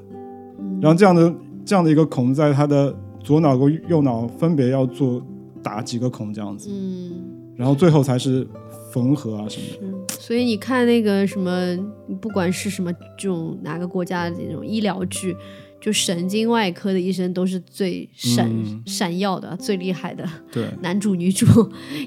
[0.59, 1.33] 嗯，然后这样的
[1.63, 2.93] 这样的一个孔，在他的
[3.23, 5.21] 左脑和右脑分别要做
[5.63, 7.11] 打几个孔这样子，嗯。
[7.55, 8.47] 然后最后才是
[8.91, 9.77] 缝合啊什么的。
[9.83, 11.77] 嗯，所以你看那个什么，
[12.19, 15.35] 不管是什么这种哪个国家的这种医疗剧，
[15.81, 21.45] 就神经外科的医生都是最闪、嗯闪耀的、最厉害的对， 男主女主，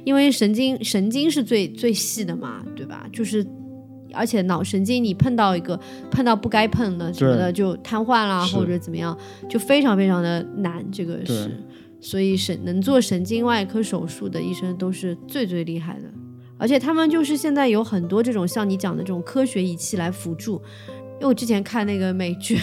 [0.04, 3.06] 因为神经神经是最最细的嘛，对吧？
[3.12, 3.44] 就是。
[4.16, 5.76] 而且脑神经，你碰到一个
[6.08, 9.18] 碰到不该碰的什么的，就瘫痪啦，或者怎么样，
[9.48, 10.86] 就非常非常的难。
[10.92, 11.50] 这个是，
[12.00, 16.04] 所以神能做神经外科手术的医生都是最最厉害的。
[16.56, 20.62] 而且他们就是现在有很多这种像你讲的这种科学仪器来辅助。
[21.14, 22.56] 因为我之前看那个美剧，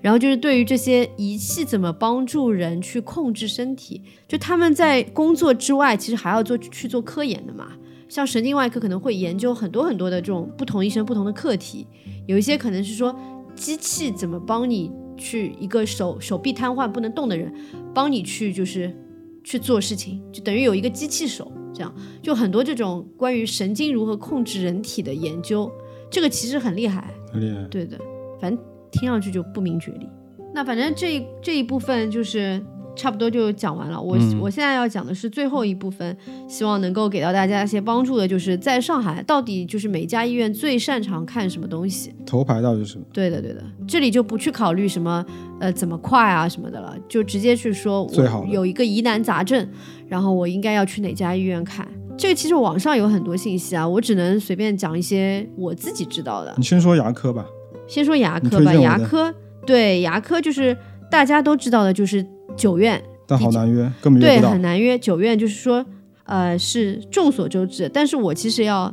[0.00, 7.72] 然后就是对于这些仪器怎么帮助人去控制身体，就他们在工作之外，其实还要做去做科研的嘛。
[8.08, 11.86] 像神经外科可能会研究很多很多的这种不同医生不同的课题，
[12.26, 13.14] 有一些可能是说
[13.54, 17.50] 机器怎么帮你去一个手手臂瘫痪不能动的人，
[17.94, 18.94] 帮你去就是
[19.42, 25.72] 去做事情，就等于有一个机器手，这样就很多这种关于神经如何控制人体的研究，
[26.10, 27.10] 这个其实很厉害。
[27.32, 27.66] 很厉害。
[27.68, 27.98] 对的，
[28.38, 28.62] 反正
[28.92, 30.08] 听上去就不明觉厉。
[30.54, 32.62] 那反正这一这一部分就是
[32.94, 33.98] 差不多就讲完了。
[33.98, 36.14] 我、嗯我现在要讲的是最后一部分，
[36.46, 42.14] 希望能够给到大家一些帮助的，就是在上海到底就是每家医院最擅长看什么东西。
[42.26, 43.04] 头牌到底是什么？
[43.14, 45.24] 对的，对的，这里就不去考虑什么
[45.58, 49.66] 呃怎么快啊什么的了，就直接去说我最好的有一个疑难杂症，
[50.06, 51.88] 然后我应该要去哪家医院看。
[52.18, 56.52] 这个其实网上有很多信息啊，我只能随便讲一些我自己知道的。
[56.58, 57.46] 你先说牙科吧。
[57.92, 59.34] 先说牙科吧，牙科
[59.66, 60.74] 对牙科就是
[61.10, 62.26] 大家都知道的，就是
[62.56, 64.62] 九院，但好难约，根本对，很。
[64.62, 64.98] 难约。
[64.98, 65.84] 九院就是说，
[66.24, 68.90] 呃，是众所周知，但是我其实要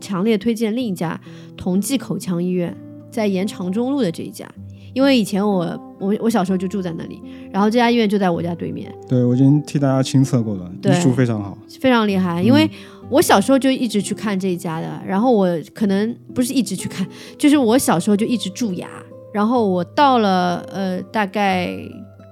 [0.00, 1.20] 强烈推荐另一家
[1.56, 2.72] 同济口腔医院，
[3.10, 4.48] 在延长中路的这一家，
[4.94, 7.20] 因为以前我我我小时候就住在那里，
[7.50, 11.58] 然后这家医院就在我家对面，对我已经替大家亲测过了，对医术非常好。
[11.80, 12.40] 非常厉害。
[12.40, 12.70] 因为
[13.08, 17.06] 我小时候就一直去看这一家的，然后我可能不是一直去看，
[17.38, 18.88] 就是我小时候就一直蛀牙，
[19.32, 21.70] 然后我到了呃大概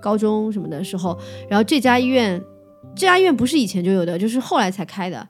[0.02, 1.16] 高中什么的时候，
[1.48, 2.42] 然后这家医院，
[2.94, 5.26] 这家医院不是以前就有的，就是后来才开的。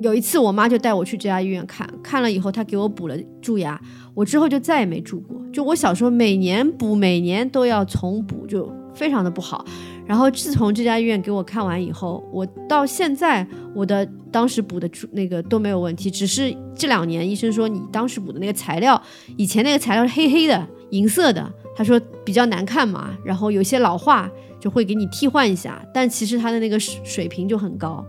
[0.00, 3.80] 有一次，我妈就带我去这家医院看，看了以后，她给我补了蛀牙，
[4.12, 5.40] 我之后就再也没蛀过。
[5.52, 9.64] 就我小时候每年补，每年都要重补，就非常的不好。
[10.06, 19.00] 然后自从这家医院给我看完以后，我到现在我的当时补的那个都没有问题，只是这两年医生说你当时补的那个材料，
[19.36, 24.30] 以前那个材料是黑黑的、银色的，他说比较难看嘛，然后有些老化
[24.60, 28.04] 就会给你替换一下，但其实它的那个水水平就很高。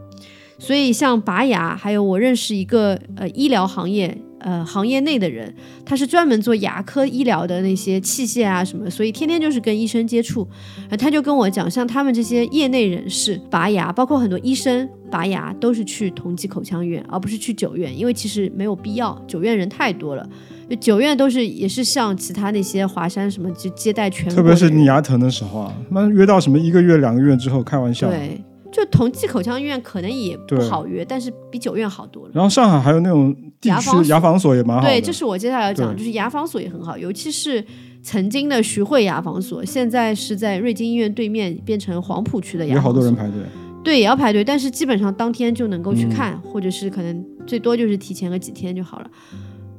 [0.58, 5.54] 所以像拔牙，还有我认识一个呃医疗行业呃行业内的人，
[5.86, 10.48] 他是专门做牙科医疗的那些器械啊什么，所以天天就是跟医生接触。
[10.90, 20.28] 呃，他就跟我讲，像他们这些业内人士拔牙，包括很多医生拔牙，都是去同济口腔医院，而不是去九院，因为其实没有必要，九院人太多了。
[20.68, 28.10] 就九院都是也是像其他那些华山什么就接待全国特，别是你牙疼的时候啊，他妈约到什么一个月、两个月之后，开玩笑。
[28.10, 28.42] 对，
[28.76, 32.32] 就同济口腔医院可能也不好约，但是比九院好多了。
[32.34, 34.90] 然后上海还有那种地牙防所区牙防所也蛮好的。
[34.90, 37.64] 对，这是我接下来要讲，对就是牙防所也很好，尤其是
[38.04, 42.92] 曾经的徐汇牙防所，现在是在瑞金医院对面变成黄浦区的牙也防所。
[42.92, 43.42] 好多人排队。
[43.82, 49.10] 对，也要排队，但是基本上当天就能够去嗯看，或者是可能最多就是提前个几天就好了。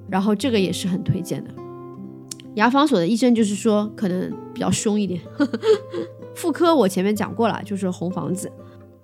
[0.08, 1.50] 然后这个也是很推荐的。
[2.54, 5.20] 牙防所的医生就是说可能比较凶一点。
[6.34, 8.50] 妇科我前面讲过了，就是红房子。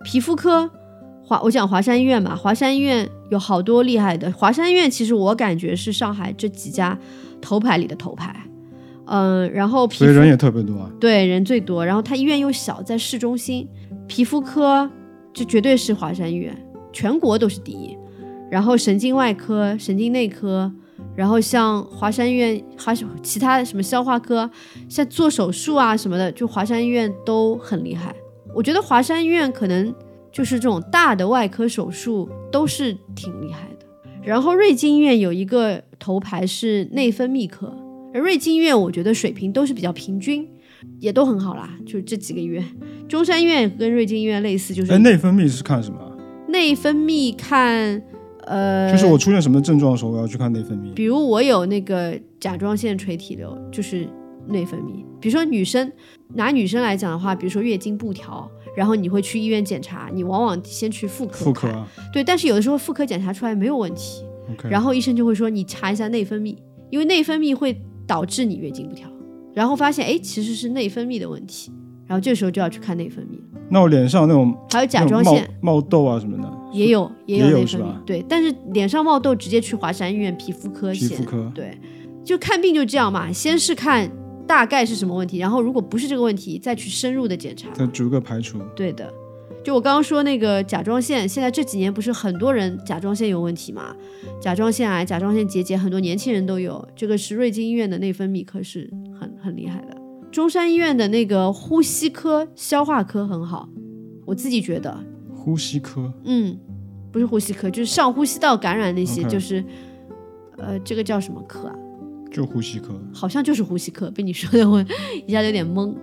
[0.05, 0.71] 皮肤科
[1.25, 4.31] 华我讲华山医院吧，华山医院有好多厉害的。
[4.33, 6.99] 华山医院其实我感觉是上海这几家
[7.41, 8.35] 头牌里的头牌。
[9.07, 10.91] 嗯，然后皮肤所以人也特别多啊。
[11.01, 11.85] 对，人最多。
[11.85, 13.69] 然后它医院又小，在市中心，
[14.07, 14.89] 皮肤科
[15.33, 16.57] 就绝对是华山医院，
[16.93, 17.97] 全国都是第一。
[18.51, 20.71] 然后神经外科、神经内科，
[21.17, 24.49] 然后像华山医院，还是其他什么消化科，
[24.89, 28.15] 像做手术啊什么的，就华山医院都很厉害。
[28.55, 29.95] 我觉得华山医院可能
[30.31, 33.87] 就是这种大的外科手术都是挺厉害的。
[34.23, 37.75] 然后瑞金医院有一个头牌是内分泌科，
[38.15, 40.49] 而瑞金医院我觉得水平都是比较平均，
[41.01, 41.77] 也都很好啦。
[41.85, 42.65] 就是这几个医院，
[43.09, 46.13] 中山医院跟瑞金医院类似，就是哎，内分泌是看什么啊？
[46.49, 48.01] 内分泌看，
[48.45, 50.93] 呃，就是我出现什么症状的时候，我要去看内分泌。
[50.95, 54.07] 比如我有那个甲状腺垂体瘤，就是
[54.49, 55.05] 内分泌。
[55.21, 55.91] 比如说女生，
[56.35, 61.69] 拿女生来讲的话，比如说月经不调，然后你会去医院检查，你往往先去妇科看，妇科。
[61.69, 64.25] 啊对，但是有的时候妇科检查出来没有问题。
[64.69, 66.57] 然后医生就会说你查一下内分泌，
[66.91, 69.09] 因为内分泌会导致你月经不调，
[69.55, 71.73] 然后发现哎其实是内分泌的问题，
[72.07, 73.39] 然后这时候就要去看内分泌，
[73.71, 75.49] 那我脸上那种还有甲状腺。
[75.61, 78.05] 冒冒痘啊什么的，也有也也有内分泌。
[78.05, 81.53] 对，但是脸上冒痘直接去华山医院皮肤科先，皮肤科。
[81.55, 81.79] 对，
[82.25, 84.11] 就看病就这样嘛，先是看
[84.53, 87.71] 大概是什么问题，然后如果不是这个问题，再去深入的检查。
[87.73, 88.59] 再逐个排除。
[88.77, 89.11] 对的，
[89.65, 93.97] 就我刚刚说那个甲状腺，现在这几年不是很多人甲状腺有问题吗？
[94.39, 96.87] 甲状腺癌、甲状腺结节，很多年轻人都有。
[96.95, 99.97] 这个是瑞金医院的内分泌科是很很厉害的，
[100.31, 103.67] 中山医院的那个呼吸科、消化科很好，
[104.27, 104.95] 我自己觉得，
[105.35, 106.59] 呼吸科嗯，
[107.11, 109.65] 不是呼吸科，就是上呼吸道感染那些就是，
[110.59, 111.75] 呃，这个叫什么科啊？
[112.33, 114.81] 就呼吸科，好像就是呼吸科，被你说的我
[115.27, 115.95] 一下子有点懵。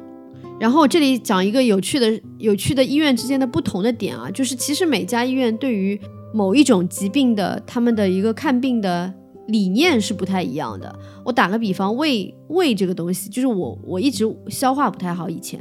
[0.59, 5.99] 然后这里讲一个有趣的、有趣的医院之间的不同的点啊，就是其实每家医院对于
[6.33, 9.11] 某一种疾病的他们的一个看病的
[9.47, 10.93] 理念是不太一样的。
[11.23, 15.59] 我打个比方，胃胃这个东西，就是我我一直消化不太好以前，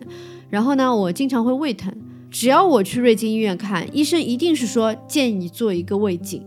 [0.50, 1.94] 然后呢，我经常会胃疼。
[2.30, 6.44] 只要我去瑞金医院看，医生一定是说建议你做一个胃镜。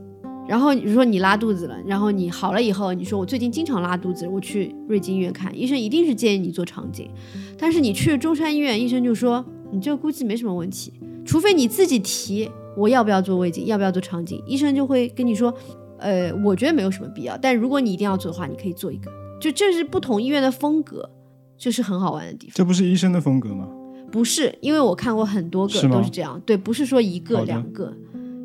[0.47, 7.09] 然后比如说你拉肚子了，然后你好了以后，你说我最近经常拉肚子，我去瑞金医院看，医生一定是建议你做肠镜。
[7.57, 10.93] 但是你去中山医院，医生就说你这个估计没什么问题，
[11.25, 15.53] 除非你自己提我要不要做胃镜，要不要做肠镜，医生就会跟你说，
[15.99, 19.11] 呃，我觉得没有什么必要，但如果你一定要做的话，你可以做一个。
[19.39, 21.09] 就这是不同医院的风格，
[21.57, 22.53] 这是很好玩的地方。
[22.55, 23.67] 这不是医生的风格吗？
[24.11, 27.93] 不是，因为我看过很多个都是这样，对，不是说一个两个，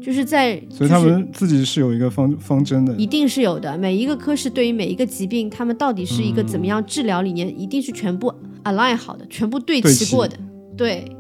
[0.01, 2.95] 就是在所以他们自己是有一个方方针的。
[2.95, 3.77] 一定是有的。
[3.77, 8.33] 每一个科室对于每一个疾病，他们到底是一个怎么样治疗理念，一定是全部
[8.65, 10.37] align 好的，全部对对齐齐过的。
[10.77, 11.11] 对，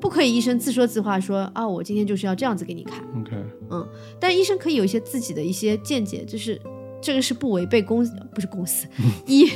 [0.00, 3.02] 不可以医生自说自话说啊，我今天就是要这样子给你看。
[3.20, 3.36] OK，
[3.70, 3.86] 嗯
[4.20, 6.60] 但医生可以有一些自己的一些见解，就是
[7.02, 8.86] 这个是不违背公不是公司
[9.26, 9.46] 医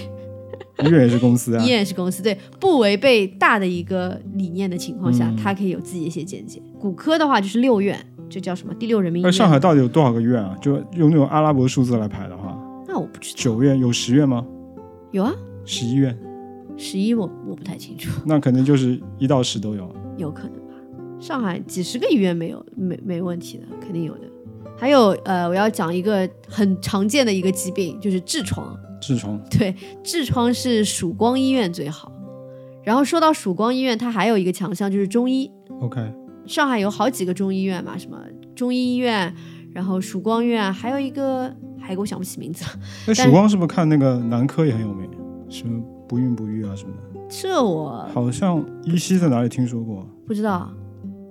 [0.83, 1.69] 医院也是公司啊 医。
[1.69, 6.61] 院也是公司，对，不违背大的一个理念的情况下，嗯他可以有自己的一些见解。
[6.81, 7.99] 骨科的话就是六院，
[8.29, 9.29] 就叫什么第六人民医院。
[9.29, 10.57] 那上海到底有多少个院啊？
[10.61, 14.47] 就用那种阿拉伯数字来排的话，那我不知道，九院有十院吗？
[15.13, 15.33] 有啊，
[15.65, 16.17] 十一院，
[16.77, 19.89] 十一我我不太清楚， 那肯定就是一到十都有。
[20.17, 20.75] 有可能吧。
[21.21, 24.21] 上海几十个医院没有没没问题的，肯定有的。
[24.77, 28.77] 还有呃，我要讲一个很常见的一个疾病，就是痔疮。
[29.01, 32.11] 痔疮，对，痔疮是曙光医院最好。
[32.83, 35.51] 然后说到曙光医院，它还有一个强项就是中医。
[35.81, 36.01] OK，
[36.47, 38.19] 上海有好几个中医院嘛，什么
[38.55, 39.35] 中医医院，
[39.73, 42.71] 然后曙光院，还有一个，还有一个我想不起名字了。
[43.07, 45.09] 那曙光是不是看那个男科也很有名？
[45.49, 47.21] 什么不孕不育啊什么的？
[47.29, 50.07] 这我好像依稀在哪里听说过。
[50.27, 50.71] 不知道。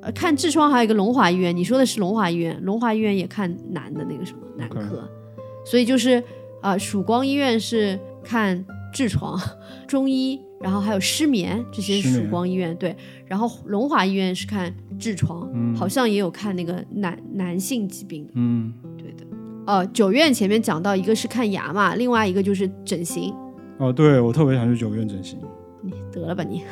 [0.02, 5.10] 呃，看痔疮还有一个龙华医院，你说的是龙华医院，龙华医院也看男的那个什么男科
[5.66, 6.20] 所以就是
[6.62, 9.40] 啊、呃曙光医院是看痔疮，
[9.88, 12.96] 中医，然后还有失眠，这些曙光医院对，
[13.28, 19.26] 然后龙华医院是看痔疮，嗯好像也有看那个男男性疾病的，嗯，对的。
[19.68, 23.34] 呃，九院前面讲到一个是看牙嘛，另外一个就是整形，
[23.78, 25.38] 哦，对我特别想去九院整形。
[25.86, 26.64] 你得了吧你，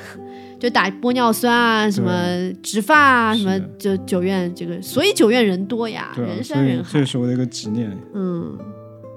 [0.57, 6.97] 就打玻尿酸啊，什么植发啊，什么就九院这个，所以九院人多呀，人山人海。
[6.97, 7.91] 这是我的一个执念。
[8.13, 8.57] 嗯，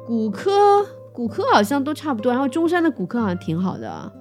[0.05, 0.51] 骨科
[1.13, 4.13] 骨科好像都差不多，然后中山的骨科好像挺好的，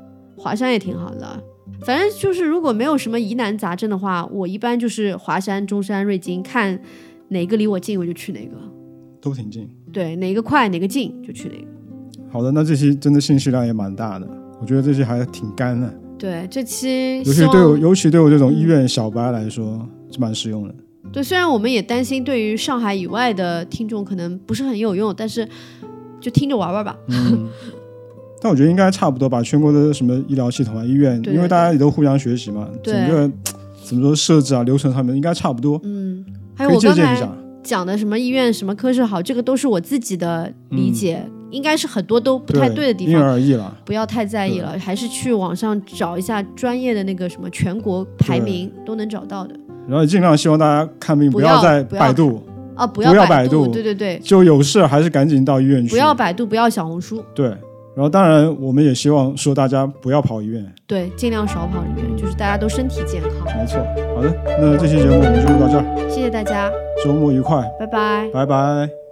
[0.43, 1.41] 华山也挺好的。
[1.79, 6.77] 反正就是如果没有什么疑难杂症的话，我一般就是华山、中山、瑞金，看
[7.29, 8.57] 哪个离我近我就去哪个，
[9.21, 9.69] 都挺近。
[9.93, 11.67] 对，哪个快哪个近就去哪个。
[12.29, 14.27] 好的，那这期真的信息量也蛮大的，
[14.59, 20.75] 我觉得这期还挺干的，对，这期尤其对我，尤其对我这种医院小白来说是蛮实用的。
[21.11, 25.47] 对，虽然我们也担心对于上海以外的听众可能不是很有用，但是
[26.19, 26.97] 就听着玩玩吧。
[27.09, 27.47] 嗯，
[28.43, 29.41] 但我觉得应该差不多吧。
[29.41, 33.31] 全国的什么医疗系统啊、医院，因为大家也都互相学习嘛，对整个
[33.85, 37.27] 怎么说设置啊、流程上面应该差不多，嗯，还有我刚才。
[37.63, 43.73] 讲的什么医院什么科室好，这个都是我自己的理解，应该是很多都不太对的地方因人，而异了。
[43.85, 49.55] 不要太在意了，还是去网上找一下专业的那个什么全国排名都能找到的。
[49.87, 52.43] 然后尽量希望大家看病不要要在百度，
[52.75, 55.91] 啊，不不要百百度对对对，就有事还是赶紧到医院去。
[55.91, 57.55] 不要百度，不要小红书，对，
[57.95, 60.65] 然后当然我们也希望说大家不要跑医院。
[60.87, 63.57] 对，尽量少跑医院，就是大家都身体健康。
[63.57, 63.79] 没错。
[64.15, 66.71] 好的，那这期节目我们就录到这儿，谢谢大家，
[67.03, 68.29] 周末愉快，拜拜。
[68.33, 69.02] 拜拜。